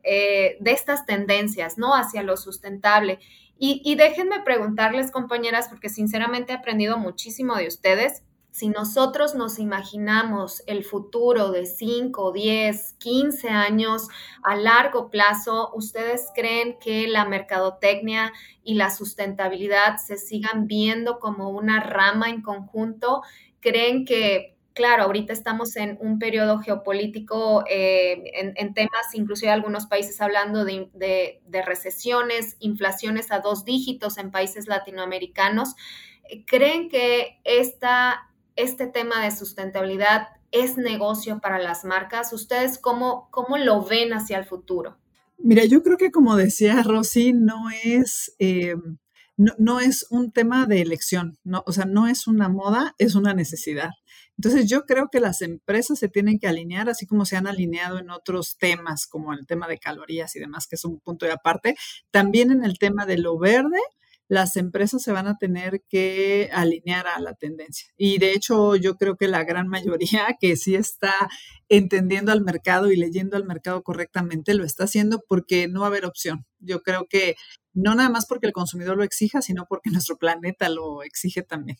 eh, 0.03 0.57
de 0.61 0.73
estas 0.73 1.07
tendencias, 1.07 1.79
¿no? 1.79 1.95
Hacia 1.95 2.23
lo 2.23 2.37
sustentable. 2.37 3.19
Y, 3.63 3.95
déjenme 3.95 4.41
preguntarles, 4.41 5.11
compañeras, 5.11 5.69
porque 5.69 5.91
sinceramente 5.91 6.53
he 6.53 6.57
aprendido 6.57 6.97
muchísimo 6.97 7.57
de 7.57 7.67
ustedes. 7.67 8.23
Si 8.53 8.69
nosotros 8.69 9.35
nos 9.35 9.59
imaginamos 9.59 10.63
el 10.67 10.83
futuro 10.83 11.51
de 11.51 11.67
5, 11.67 12.33
10, 12.33 12.95
15 12.95 13.51
años 13.51 14.09
a 14.43 14.57
largo 14.57 15.11
plazo, 15.11 15.71
¿ustedes 15.75 16.29
creen 16.35 16.79
que 16.81 17.07
la 17.07 17.27
mercadotecnia 17.27 18.33
y 18.65 18.77
la 18.77 18.91
sustentabilidad 18.91 19.99
se 19.99 20.17
sigan 20.17 20.67
viendo 20.67 21.19
como 21.19 21.51
una 21.51 21.81
rama 21.81 22.31
en 22.31 22.41
conjunto? 22.41 23.21
¿Creen 23.61 24.07
que 24.07 24.57
claro, 24.81 25.03
ahorita 25.03 25.35
estamos 25.35 25.77
en 25.77 25.99
un 26.01 26.19
periodo 26.19 26.59
geopolítico, 26.61 27.65
eh, 27.69 28.23
en, 28.57 28.73
temas, 28.73 29.13
inclusive 29.13 29.53
algunos 29.53 29.85
países 29.85 30.19
hablando 30.23 30.65
de, 30.65 31.43
recesiones, 31.67 32.57
inflaciones 32.61 33.31
a 33.31 33.41
dos 33.41 33.67
dígitos 33.67 34.17
en 34.17 34.31
países 34.31 34.69
latinoamericanos. 34.69 35.75
¿Creen 36.47 36.89
que 36.89 37.41
esta, 37.45 38.31
este 38.57 38.87
tema 38.87 39.23
de 39.23 39.37
sustentabilidad 39.37 40.29
es 40.51 40.79
negocio 40.79 41.41
para 41.43 41.59
las 41.59 41.85
marcas? 41.85 42.33
¿Ustedes 42.33 42.79
cómo, 42.79 43.29
cómo 43.31 43.59
lo 43.59 43.85
ven 43.85 44.15
hacia 44.15 44.39
el 44.39 44.47
futuro? 44.47 44.97
Mira, 45.37 45.67
yo 45.67 45.83
creo 45.83 45.99
que 45.99 46.11
como 46.11 46.37
decía 46.37 46.83
Rosy, 46.83 47.35
no 47.35 47.69
es... 47.85 48.35
Eh, 48.39 48.77
no, 49.57 49.81
es 49.81 50.07
un 50.11 50.33
tema 50.33 50.67
de 50.67 50.83
elección, 50.83 51.39
no, 51.45 51.63
o 51.67 51.73
sea, 51.73 51.87
no 51.87 52.07
es 52.07 52.27
una 52.27 52.51
moda, 52.51 52.95
es 52.99 53.15
una 53.15 53.33
necesidad. 53.33 53.89
Entonces 54.41 54.71
yo 54.71 54.87
creo 54.87 55.11
que 55.13 55.21
las 55.21 55.43
empresas 55.43 55.99
se 55.99 56.09
tienen 56.09 56.39
que 56.39 56.49
alinear, 56.49 56.89
así 56.89 57.07
como 57.07 57.27
se 57.27 57.37
han 57.37 57.47
alineado 57.47 57.99
en 57.99 58.09
otros 58.09 58.57
temas, 58.57 59.07
como 59.07 59.35
el 59.35 59.47
tema 59.47 59.69
de 59.69 59.77
calorías 59.77 60.35
y 60.35 60.39
demás, 60.41 60.67
que 60.67 60.77
es 60.77 60.85
un 60.87 60.99
punto 60.99 61.27
de 61.27 61.33
aparte, 61.33 61.75
también 62.11 62.51
en 62.51 62.65
el 62.65 62.79
tema 62.79 63.05
de 63.05 63.19
lo 63.19 63.39
verde, 63.39 63.79
las 64.29 64.57
empresas 64.57 65.03
se 65.03 65.13
van 65.13 65.27
a 65.27 65.37
tener 65.37 65.83
que 65.91 66.49
alinear 66.55 67.07
a 67.07 67.21
la 67.21 67.35
tendencia. 67.35 67.91
Y 67.99 68.17
de 68.17 68.33
hecho, 68.33 68.77
yo 68.77 68.97
creo 68.97 69.19
que 69.19 69.29
la 69.29 69.45
gran 69.45 69.69
mayoría 69.69 70.25
que 70.41 70.57
sí 70.57 70.75
está 70.75 71.13
entendiendo 71.69 72.33
al 72.33 72.41
mercado 72.41 72.91
y 72.91 72.97
leyendo 72.97 73.37
al 73.37 73.45
mercado 73.45 73.83
correctamente 73.83 74.55
lo 74.55 74.65
está 74.65 74.85
haciendo 74.85 75.23
porque 75.29 75.69
no 75.69 75.81
va 75.81 75.87
a 75.87 75.91
haber 75.91 76.07
opción. 76.07 76.47
Yo 76.61 76.81
creo 76.81 77.05
que 77.11 77.35
no 77.75 77.95
nada 77.95 78.09
más 78.09 78.25
porque 78.25 78.47
el 78.47 78.55
consumidor 78.55 78.97
lo 78.97 79.05
exija, 79.05 79.43
sino 79.43 79.67
porque 79.69 79.91
nuestro 79.91 80.17
planeta 80.17 80.71
lo 80.71 81.03
exige 81.03 81.43
también. 81.43 81.77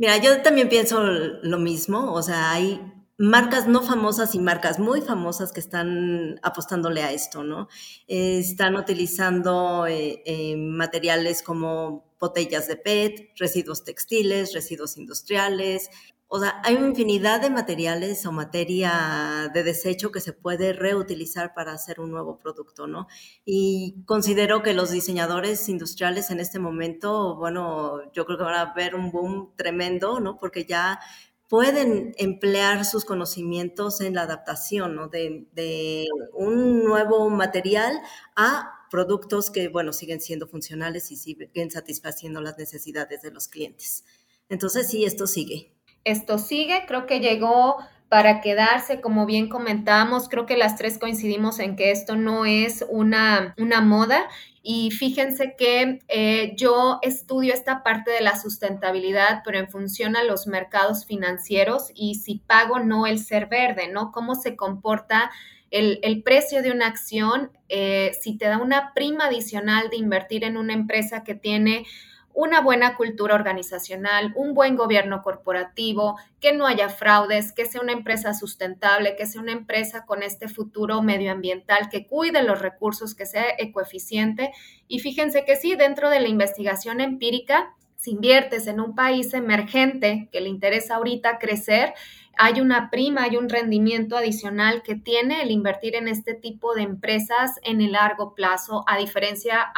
Mira, 0.00 0.16
yo 0.16 0.40
también 0.40 0.70
pienso 0.70 1.02
lo 1.02 1.58
mismo, 1.58 2.14
o 2.14 2.22
sea, 2.22 2.52
hay 2.52 2.80
marcas 3.18 3.68
no 3.68 3.82
famosas 3.82 4.34
y 4.34 4.38
marcas 4.38 4.78
muy 4.78 5.02
famosas 5.02 5.52
que 5.52 5.60
están 5.60 6.40
apostándole 6.42 7.02
a 7.02 7.12
esto, 7.12 7.44
¿no? 7.44 7.68
están 8.08 8.76
utilizando 8.76 9.86
eh, 9.86 10.22
eh, 10.24 10.56
materiales 10.56 11.42
como 11.42 12.14
botellas 12.18 12.66
de 12.66 12.76
PET, 12.76 13.32
residuos 13.36 13.84
textiles, 13.84 14.54
residuos 14.54 14.96
industriales. 14.96 15.90
O 16.32 16.38
sea, 16.38 16.60
hay 16.62 16.76
una 16.76 16.86
infinidad 16.86 17.40
de 17.40 17.50
materiales 17.50 18.24
o 18.24 18.30
materia 18.30 19.50
de 19.52 19.64
desecho 19.64 20.12
que 20.12 20.20
se 20.20 20.32
puede 20.32 20.72
reutilizar 20.72 21.54
para 21.54 21.72
hacer 21.72 21.98
un 21.98 22.12
nuevo 22.12 22.38
producto, 22.38 22.86
¿no? 22.86 23.08
Y 23.44 24.04
considero 24.06 24.62
que 24.62 24.72
los 24.72 24.92
diseñadores 24.92 25.68
industriales 25.68 26.30
en 26.30 26.38
este 26.38 26.60
momento, 26.60 27.34
bueno, 27.34 28.12
yo 28.12 28.26
creo 28.26 28.38
que 28.38 28.44
van 28.44 28.54
a 28.54 28.72
ver 28.74 28.94
un 28.94 29.10
boom 29.10 29.54
tremendo, 29.56 30.20
¿no? 30.20 30.38
Porque 30.38 30.64
ya 30.66 31.00
pueden 31.48 32.14
emplear 32.16 32.84
sus 32.84 33.04
conocimientos 33.04 34.00
en 34.00 34.14
la 34.14 34.22
adaptación 34.22 35.10
de, 35.10 36.06
un 36.32 36.84
nuevo 36.84 37.28
material 37.28 38.00
a 38.36 38.86
productos 38.88 39.50
que, 39.50 39.66
bueno, 39.66 39.92
siguen 39.92 40.20
siendo 40.20 40.46
funcionales 40.46 41.10
y 41.10 41.16
siguen 41.16 41.72
satisfaciendo 41.72 42.40
las 42.40 42.56
necesidades 42.56 43.20
de 43.22 43.32
los 43.32 43.48
clientes. 43.48 44.04
Entonces, 44.48 44.86
sí, 44.88 45.04
esto 45.04 45.26
sigue. 45.26 45.72
Esto 46.04 46.38
sigue, 46.38 46.84
creo 46.86 47.06
que 47.06 47.20
llegó 47.20 47.76
para 48.08 48.40
quedarse, 48.40 49.00
como 49.00 49.24
bien 49.24 49.48
comentamos, 49.48 50.28
creo 50.28 50.44
que 50.44 50.56
las 50.56 50.74
tres 50.76 50.98
coincidimos 50.98 51.60
en 51.60 51.76
que 51.76 51.92
esto 51.92 52.16
no 52.16 52.44
es 52.44 52.84
una, 52.88 53.54
una 53.56 53.80
moda 53.80 54.28
y 54.62 54.90
fíjense 54.90 55.54
que 55.56 56.00
eh, 56.08 56.52
yo 56.56 56.98
estudio 57.02 57.54
esta 57.54 57.82
parte 57.82 58.10
de 58.10 58.20
la 58.20 58.38
sustentabilidad, 58.38 59.42
pero 59.44 59.58
en 59.58 59.68
función 59.68 60.16
a 60.16 60.24
los 60.24 60.46
mercados 60.46 61.06
financieros 61.06 61.92
y 61.94 62.16
si 62.16 62.38
pago 62.38 62.80
no 62.80 63.06
el 63.06 63.18
ser 63.18 63.46
verde, 63.46 63.88
¿no? 63.88 64.12
¿Cómo 64.12 64.34
se 64.34 64.56
comporta 64.56 65.30
el, 65.70 66.22
precio 66.24 66.62
de 66.62 66.72
una 66.72 66.88
acción? 66.88 67.52
Eh, 67.68 68.10
si 68.20 68.36
te 68.36 68.46
da 68.46 68.58
una 68.58 68.92
prima 68.92 69.26
adicional 69.26 69.88
de 69.88 69.96
invertir 69.96 70.44
en 70.44 70.56
una 70.58 70.74
empresa 70.74 71.24
que 71.24 71.34
tiene 71.34 71.86
una 72.32 72.60
buena 72.60 72.96
cultura 72.96 73.34
organizacional, 73.34 74.32
un 74.36 74.54
buen 74.54 74.76
gobierno 74.76 75.22
corporativo, 75.22 76.16
que 76.40 76.52
no 76.52 76.66
haya 76.66 76.88
fraudes, 76.88 77.52
que 77.52 77.66
sea 77.66 77.80
una 77.80 77.92
empresa 77.92 78.34
sustentable, 78.34 79.16
que 79.16 79.26
sea 79.26 79.42
una 79.42 79.52
empresa 79.52 80.06
con 80.06 80.22
este 80.22 80.48
futuro 80.48 81.02
medioambiental, 81.02 81.88
que 81.90 82.06
cuide 82.06 82.42
los 82.42 82.60
recursos, 82.60 83.14
que 83.14 83.26
sea 83.26 83.44
ecoeficiente. 83.58 84.52
Y 84.88 85.00
fíjense 85.00 85.44
que 85.44 85.56
sí, 85.56 85.74
dentro 85.74 86.10
de 86.10 86.20
la 86.20 86.28
investigación 86.28 87.00
empírica, 87.00 87.74
si 87.96 88.12
inviertes 88.12 88.66
en 88.66 88.80
un 88.80 88.94
país 88.94 89.34
emergente 89.34 90.28
que 90.32 90.40
le 90.40 90.48
interesa 90.48 90.94
ahorita 90.94 91.38
crecer, 91.38 91.92
hay 92.38 92.62
una 92.62 92.88
prima, 92.90 93.24
hay 93.24 93.36
un 93.36 93.50
rendimiento 93.50 94.16
adicional 94.16 94.82
que 94.82 94.94
tiene 94.94 95.42
el 95.42 95.50
invertir 95.50 95.94
en 95.94 96.08
este 96.08 96.32
tipo 96.32 96.74
de 96.74 96.82
empresas 96.82 97.60
en 97.62 97.82
el 97.82 97.92
largo 97.92 98.34
plazo, 98.34 98.84
a 98.86 98.96
diferencia 98.96 99.70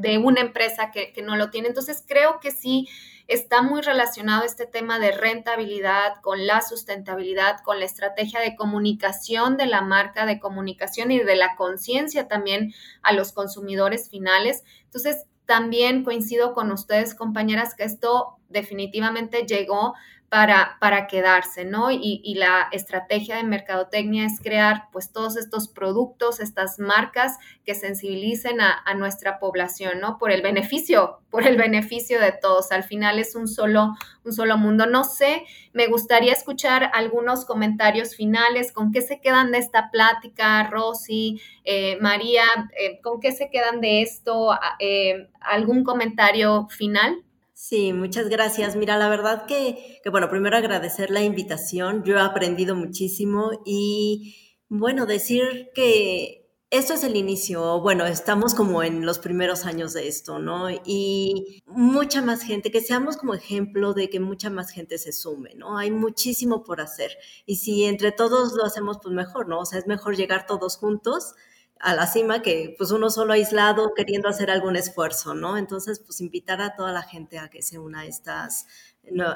de 0.00 0.16
una 0.16 0.40
empresa 0.40 0.90
que, 0.90 1.12
no 1.22 1.36
lo 1.36 1.50
tiene. 1.50 1.68
Entonces, 1.68 2.02
creo 2.06 2.40
que 2.40 2.50
sí 2.50 2.88
está 3.28 3.62
muy 3.62 3.82
relacionado 3.82 4.44
este 4.44 4.66
tema 4.66 4.98
de 4.98 5.12
rentabilidad 5.12 6.14
con 6.22 6.46
la 6.46 6.62
sustentabilidad, 6.62 7.60
con 7.62 7.78
la 7.78 7.84
estrategia 7.84 8.40
de 8.40 8.56
comunicación 8.56 9.56
de 9.58 9.66
la 9.66 9.82
marca, 9.82 10.24
de 10.24 10.40
comunicación 10.40 11.10
y 11.10 11.18
de 11.20 11.36
la 11.36 11.54
conciencia 11.54 12.28
también 12.28 12.72
a 13.02 13.12
los 13.12 13.32
consumidores 13.32 14.08
finales. 14.08 14.64
Entonces, 14.84 15.26
también 15.44 16.02
coincido 16.02 16.54
con 16.54 16.72
ustedes, 16.72 17.14
compañeras, 17.14 17.74
que 17.74 17.84
esto 17.84 18.38
definitivamente 18.48 19.44
llegó 19.46 19.94
para, 20.30 20.76
para 20.78 21.08
quedarse, 21.08 21.64
¿no? 21.64 21.90
Y, 21.90 22.20
y, 22.22 22.36
la 22.36 22.68
estrategia 22.70 23.34
de 23.34 23.42
mercadotecnia 23.42 24.26
es 24.26 24.40
crear 24.40 24.84
pues 24.92 25.10
todos 25.10 25.36
estos 25.36 25.66
productos, 25.66 26.38
estas 26.38 26.78
marcas 26.78 27.36
que 27.66 27.74
sensibilicen 27.74 28.60
a, 28.60 28.94
nuestra 28.94 29.40
población, 29.40 29.98
¿no? 29.98 30.18
Por 30.18 30.30
el 30.30 30.40
beneficio, 30.40 31.18
por 31.30 31.48
el 31.48 31.56
beneficio 31.56 32.20
de 32.20 32.30
todos. 32.30 32.70
Al 32.70 32.84
final 32.84 33.18
es 33.18 33.34
un 33.34 33.48
solo, 33.48 33.96
un 34.24 34.32
solo 34.32 34.56
mundo. 34.56 34.86
No 34.86 35.02
sé, 35.02 35.44
me 35.72 35.88
gustaría 35.88 36.32
escuchar 36.32 36.92
algunos 36.94 37.44
comentarios 37.44 38.14
finales, 38.14 38.70
con 38.70 38.92
qué 38.92 39.02
se 39.02 39.20
quedan 39.20 39.50
de 39.50 39.58
esta 39.58 39.90
plática, 39.90 40.62
Rosy, 40.70 41.40
eh, 41.64 41.98
María, 42.00 42.44
eh, 42.78 43.00
con 43.02 43.18
qué 43.18 43.32
se 43.32 43.50
quedan 43.50 43.80
de 43.80 44.02
esto, 44.02 44.56
eh, 44.78 45.28
algún 45.40 45.82
comentario 45.82 46.68
final. 46.68 47.24
Sí, 47.62 47.92
muchas 47.92 48.30
gracias. 48.30 48.74
Mira, 48.74 48.96
la 48.96 49.10
verdad 49.10 49.44
que, 49.46 50.00
que, 50.02 50.08
bueno, 50.08 50.30
primero 50.30 50.56
agradecer 50.56 51.10
la 51.10 51.22
invitación. 51.22 52.02
Yo 52.04 52.16
he 52.16 52.20
aprendido 52.20 52.74
muchísimo 52.74 53.50
y, 53.66 54.56
bueno, 54.70 55.04
decir 55.04 55.68
que 55.74 56.56
esto 56.70 56.94
es 56.94 57.04
el 57.04 57.16
inicio. 57.16 57.80
Bueno, 57.82 58.06
estamos 58.06 58.54
como 58.54 58.82
en 58.82 59.04
los 59.04 59.18
primeros 59.18 59.66
años 59.66 59.92
de 59.92 60.08
esto, 60.08 60.38
¿no? 60.38 60.70
Y 60.70 61.62
mucha 61.66 62.22
más 62.22 62.42
gente, 62.42 62.70
que 62.70 62.80
seamos 62.80 63.18
como 63.18 63.34
ejemplo 63.34 63.92
de 63.92 64.08
que 64.08 64.20
mucha 64.20 64.48
más 64.48 64.70
gente 64.70 64.96
se 64.96 65.12
sume, 65.12 65.54
¿no? 65.54 65.76
Hay 65.76 65.90
muchísimo 65.90 66.64
por 66.64 66.80
hacer. 66.80 67.18
Y 67.44 67.56
si 67.56 67.84
entre 67.84 68.10
todos 68.10 68.54
lo 68.54 68.64
hacemos, 68.64 68.98
pues 69.02 69.14
mejor, 69.14 69.48
¿no? 69.48 69.60
O 69.60 69.66
sea, 69.66 69.78
es 69.78 69.86
mejor 69.86 70.16
llegar 70.16 70.46
todos 70.46 70.78
juntos 70.78 71.34
a 71.80 71.94
la 71.94 72.06
cima 72.06 72.42
que 72.42 72.74
pues 72.76 72.90
uno 72.90 73.10
solo 73.10 73.32
aislado 73.32 73.92
queriendo 73.96 74.28
hacer 74.28 74.50
algún 74.50 74.76
esfuerzo, 74.76 75.34
¿no? 75.34 75.56
Entonces, 75.56 76.00
pues 76.04 76.20
invitar 76.20 76.60
a 76.60 76.76
toda 76.76 76.92
la 76.92 77.02
gente 77.02 77.38
a 77.38 77.48
que 77.48 77.62
se 77.62 77.78
una 77.78 78.00
a, 78.00 78.06
estas, 78.06 78.66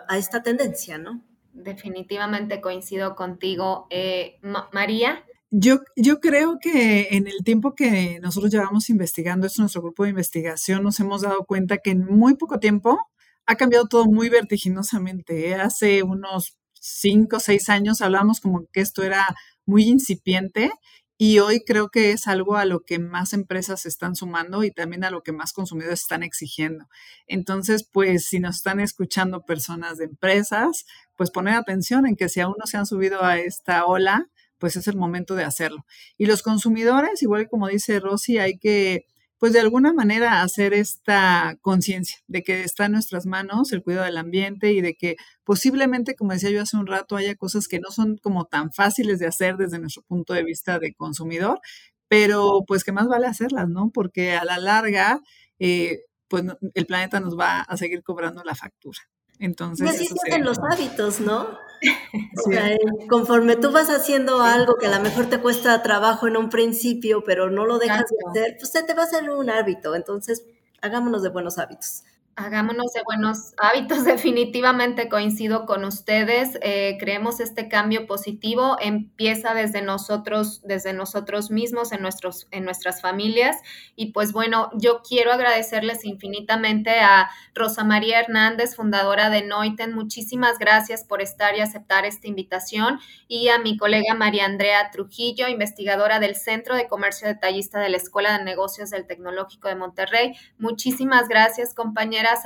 a 0.09 0.19
esta 0.19 0.43
tendencia, 0.43 0.99
¿no? 0.99 1.25
Definitivamente 1.53 2.61
coincido 2.61 3.15
contigo. 3.15 3.87
Eh, 3.91 4.39
María. 4.73 5.25
Yo, 5.51 5.81
yo 5.97 6.21
creo 6.21 6.59
que 6.61 7.09
en 7.13 7.29
el 7.29 7.45
tiempo 7.45 7.75
que 7.75 8.19
nosotros 8.21 8.53
llevamos 8.53 8.91
investigando, 8.91 9.47
es 9.47 9.59
nuestro 9.59 9.81
grupo 9.81 10.03
de 10.03 10.11
investigación, 10.11 10.83
nos 10.83 11.01
hemos 11.01 11.23
dado 11.23 11.45
cuenta 11.45 11.79
que 11.79 11.93
en 11.93 12.05
muy 12.05 12.35
poco 12.35 12.59
tiempo 12.59 12.99
ha 13.47 13.57
cambiado 13.57 13.87
todo 13.87 14.05
muy 14.05 14.29
vertiginosamente. 14.29 15.49
¿eh? 15.49 15.55
Hace 15.55 16.03
unos 16.03 16.59
cinco 16.75 17.37
o 17.37 17.41
seis 17.41 17.71
años 17.71 18.03
hablábamos 18.03 18.41
como 18.41 18.67
que 18.71 18.81
esto 18.81 19.03
era 19.03 19.25
muy 19.65 19.85
incipiente 19.85 20.71
y 21.27 21.39
hoy 21.39 21.65
creo 21.65 21.89
que 21.89 22.11
es 22.11 22.27
algo 22.27 22.59
a 22.59 22.67
lo 22.67 22.85
que 22.85 22.99
más 22.99 23.33
empresas 23.33 23.87
están 23.87 24.15
sumando 24.15 24.63
y 24.63 24.71
también 24.71 25.05
a 25.05 25.11
lo 25.11 25.23
que 25.23 25.33
más 25.33 25.55
consumidores 25.55 26.03
están 26.03 26.23
exigiendo. 26.23 26.87
Entonces, 27.27 27.83
pues 27.91 28.27
si 28.27 28.41
nos 28.41 28.57
están 28.57 28.79
escuchando 28.79 29.47
personas 29.47 29.97
de 29.97 30.05
empresas, 30.05 30.85
pues 31.17 31.31
poner 31.31 31.55
atención 31.55 32.07
en 32.07 32.17
que 32.17 32.29
si 32.29 32.41
aún 32.41 32.57
no 32.59 32.67
se 32.67 32.77
han 32.77 32.85
subido 32.85 33.25
a 33.25 33.39
esta 33.39 33.87
ola, 33.87 34.29
pues 34.59 34.77
es 34.77 34.87
el 34.87 34.99
momento 34.99 35.35
de 35.35 35.45
hacerlo. 35.45 35.87
Y 36.19 36.27
los 36.27 36.43
consumidores, 36.43 37.23
igual 37.23 37.49
como 37.49 37.69
dice 37.69 38.01
Rosy, 38.01 38.37
hay 38.37 38.59
que 38.59 39.07
pues 39.45 39.53
de 39.53 39.61
alguna 39.61 39.93
manera 39.93 40.41
hacer 40.41 40.73
esta 40.73 41.59
conciencia 41.61 42.17
de 42.29 42.43
que 42.43 42.63
está 42.63 42.87
en 42.87 42.93
nuestras 42.93 43.27
manos 43.27 43.73
el 43.73 43.83
cuidado 43.83 44.07
del 44.07 44.17
ambiente 44.17 44.73
y 44.73 44.81
de 44.81 44.95
que 44.95 45.17
posiblemente, 45.45 46.15
como 46.15 46.33
decía 46.33 46.49
yo 46.49 46.63
hace 46.63 46.79
un 46.79 46.87
rato, 46.87 47.15
haya 47.15 47.35
cosas 47.35 47.69
que 47.69 47.79
no 47.79 47.91
son 47.91 48.17
como 48.17 48.47
tan 48.47 48.73
fáciles 48.73 49.19
de 49.19 49.27
hacer 49.27 49.59
desde 49.59 49.79
nuestro 49.79 50.01
punto 50.01 50.33
de 50.33 50.45
vista 50.45 50.79
de 50.79 50.95
consumidor, 50.95 51.61
pero 52.09 52.65
pues 52.67 52.85
que 52.85 52.93
más 52.93 53.07
vale 53.07 53.27
hacerlas, 53.27 53.69
¿no? 53.69 53.91
Porque 53.93 54.33
a 54.33 54.47
la 54.47 54.57
larga, 54.57 55.21
eh, 55.59 56.05
pues 56.27 56.45
el 56.73 56.87
planeta 56.87 57.21
nos 57.21 57.39
va 57.39 57.61
a 57.61 57.77
seguir 57.77 58.03
cobrando 58.03 58.43
la 58.45 58.55
factura. 58.55 59.01
Entonces, 59.39 60.11
hacen 60.11 60.43
los 60.43 60.59
hábitos, 60.59 61.21
¿no? 61.21 61.59
conforme 63.09 63.57
tú 63.57 63.71
vas 63.73 63.91
haciendo 63.91 64.43
algo 64.43 64.77
que 64.77 64.87
a 64.87 64.97
lo 64.97 65.01
mejor 65.03 65.27
te 65.27 65.41
cuesta 65.41 65.83
trabajo 65.83 66.27
en 66.27 66.37
un 66.37 66.51
principio, 66.51 67.25
pero 67.25 67.51
no 67.51 67.67
lo 67.67 67.79
dejas 67.79 68.05
de 68.11 68.41
hacer, 68.43 68.57
pues 68.59 68.73
te 68.73 68.95
va 68.95 69.03
a 69.03 69.07
hacer 69.07 69.29
un 69.31 69.51
hábito. 69.51 69.95
Entonces, 69.95 70.45
hagámonos 70.81 71.23
de 71.23 71.31
buenos 71.31 71.59
hábitos. 71.59 72.03
Hagámonos 72.37 72.93
de 72.93 73.03
buenos 73.05 73.55
hábitos, 73.59 74.05
definitivamente 74.05 75.09
coincido 75.09 75.67
con 75.67 75.85
ustedes. 75.85 76.59
Eh, 76.63 76.97
creemos 76.99 77.39
este 77.39 77.69
cambio 77.69 78.09
positivo 78.09 78.77
empieza 78.81 79.55
desde 79.55 79.83
nosotros, 79.83 80.61
desde 80.65 80.93
nosotros 80.93 81.53
mismos, 81.53 81.93
en, 81.93 82.03
nuestros, 82.03 82.49
en 82.51 82.65
nuestras 82.65 83.01
familias. 83.01 83.57
Y 83.95 84.13
pues 84.13 84.33
bueno, 84.33 84.71
yo 84.75 85.03
quiero 85.09 85.33
agradecerles 85.33 86.05
infinitamente 86.05 86.99
a 87.01 87.31
Rosa 87.55 87.85
María 87.85 88.19
Hernández, 88.19 88.75
fundadora 88.75 89.31
de 89.31 89.43
Noiten. 89.43 89.95
Muchísimas 89.95 90.59
gracias 90.59 91.05
por 91.05 91.23
estar 91.23 91.57
y 91.57 91.61
aceptar 91.61 92.05
esta 92.05 92.27
invitación. 92.27 92.99
Y 93.29 93.49
a 93.49 93.61
mi 93.61 93.77
colega 93.77 94.15
María 94.15 94.47
Andrea 94.47 94.91
Trujillo, 94.91 95.47
investigadora 95.47 96.19
del 96.19 96.35
Centro 96.35 96.75
de 96.75 96.89
Comercio 96.89 97.29
Detallista 97.29 97.79
de 97.79 97.91
la 97.91 97.97
Escuela 97.97 98.37
de 98.37 98.45
Negocios 98.45 98.91
del 98.91 99.07
Tecnológico 99.07 99.69
de 99.69 99.77
Monterrey. 99.77 100.33
Muchísimas 100.59 101.29
gracias, 101.29 101.75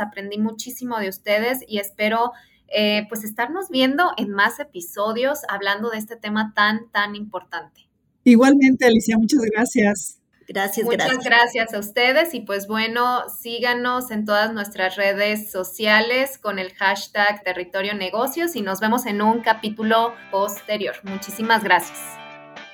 aprendí 0.00 0.38
muchísimo 0.38 0.98
de 0.98 1.08
ustedes 1.08 1.64
y 1.66 1.78
espero 1.78 2.32
eh, 2.68 3.06
pues 3.08 3.24
estarnos 3.24 3.70
viendo 3.70 4.12
en 4.16 4.30
más 4.30 4.60
episodios 4.60 5.40
hablando 5.48 5.90
de 5.90 5.98
este 5.98 6.16
tema 6.16 6.52
tan, 6.54 6.90
tan 6.90 7.14
importante. 7.16 7.88
Igualmente, 8.24 8.86
Alicia, 8.86 9.16
muchas 9.16 9.40
gracias. 9.40 10.18
Gracias, 10.48 10.86
Muchas 10.86 11.22
gracias. 11.22 11.74
a 11.74 11.78
ustedes 11.78 12.32
y 12.32 12.40
pues 12.40 12.66
bueno, 12.66 13.28
síganos 13.28 14.10
en 14.10 14.24
todas 14.24 14.54
nuestras 14.54 14.96
redes 14.96 15.50
sociales 15.50 16.38
con 16.38 16.58
el 16.58 16.72
hashtag 16.72 17.44
Territorio 17.44 17.92
Negocios 17.92 18.56
y 18.56 18.62
nos 18.62 18.80
vemos 18.80 19.04
en 19.04 19.20
un 19.20 19.40
capítulo 19.42 20.14
posterior. 20.30 20.94
Muchísimas 21.02 21.62
gracias. 21.62 21.98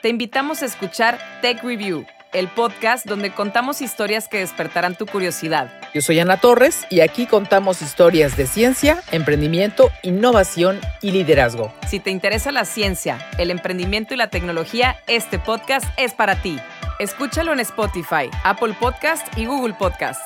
Te 0.02 0.08
invitamos 0.08 0.62
a 0.62 0.66
escuchar 0.66 1.18
Tech 1.42 1.64
Review 1.64 2.06
el 2.34 2.48
podcast 2.48 3.06
donde 3.06 3.30
contamos 3.30 3.80
historias 3.80 4.28
que 4.28 4.38
despertarán 4.38 4.96
tu 4.96 5.06
curiosidad. 5.06 5.72
Yo 5.94 6.02
soy 6.02 6.18
Ana 6.18 6.36
Torres 6.36 6.84
y 6.90 7.00
aquí 7.00 7.26
contamos 7.26 7.80
historias 7.80 8.36
de 8.36 8.46
ciencia, 8.46 9.02
emprendimiento, 9.12 9.90
innovación 10.02 10.80
y 11.00 11.12
liderazgo. 11.12 11.72
Si 11.88 12.00
te 12.00 12.10
interesa 12.10 12.50
la 12.52 12.64
ciencia, 12.64 13.24
el 13.38 13.50
emprendimiento 13.50 14.12
y 14.12 14.16
la 14.16 14.28
tecnología, 14.28 14.96
este 15.06 15.38
podcast 15.38 15.86
es 15.96 16.12
para 16.12 16.42
ti. 16.42 16.58
Escúchalo 16.98 17.52
en 17.52 17.60
Spotify, 17.60 18.28
Apple 18.42 18.74
Podcast 18.78 19.26
y 19.38 19.46
Google 19.46 19.74
Podcast. 19.74 20.20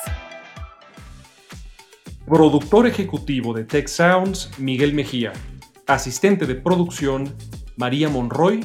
Productor 2.26 2.86
ejecutivo 2.86 3.52
de 3.52 3.64
Tech 3.64 3.86
Sounds, 3.86 4.50
Miguel 4.58 4.94
Mejía. 4.94 5.32
Asistente 5.86 6.46
de 6.46 6.54
producción, 6.54 7.34
María 7.76 8.08
Monroy 8.08 8.64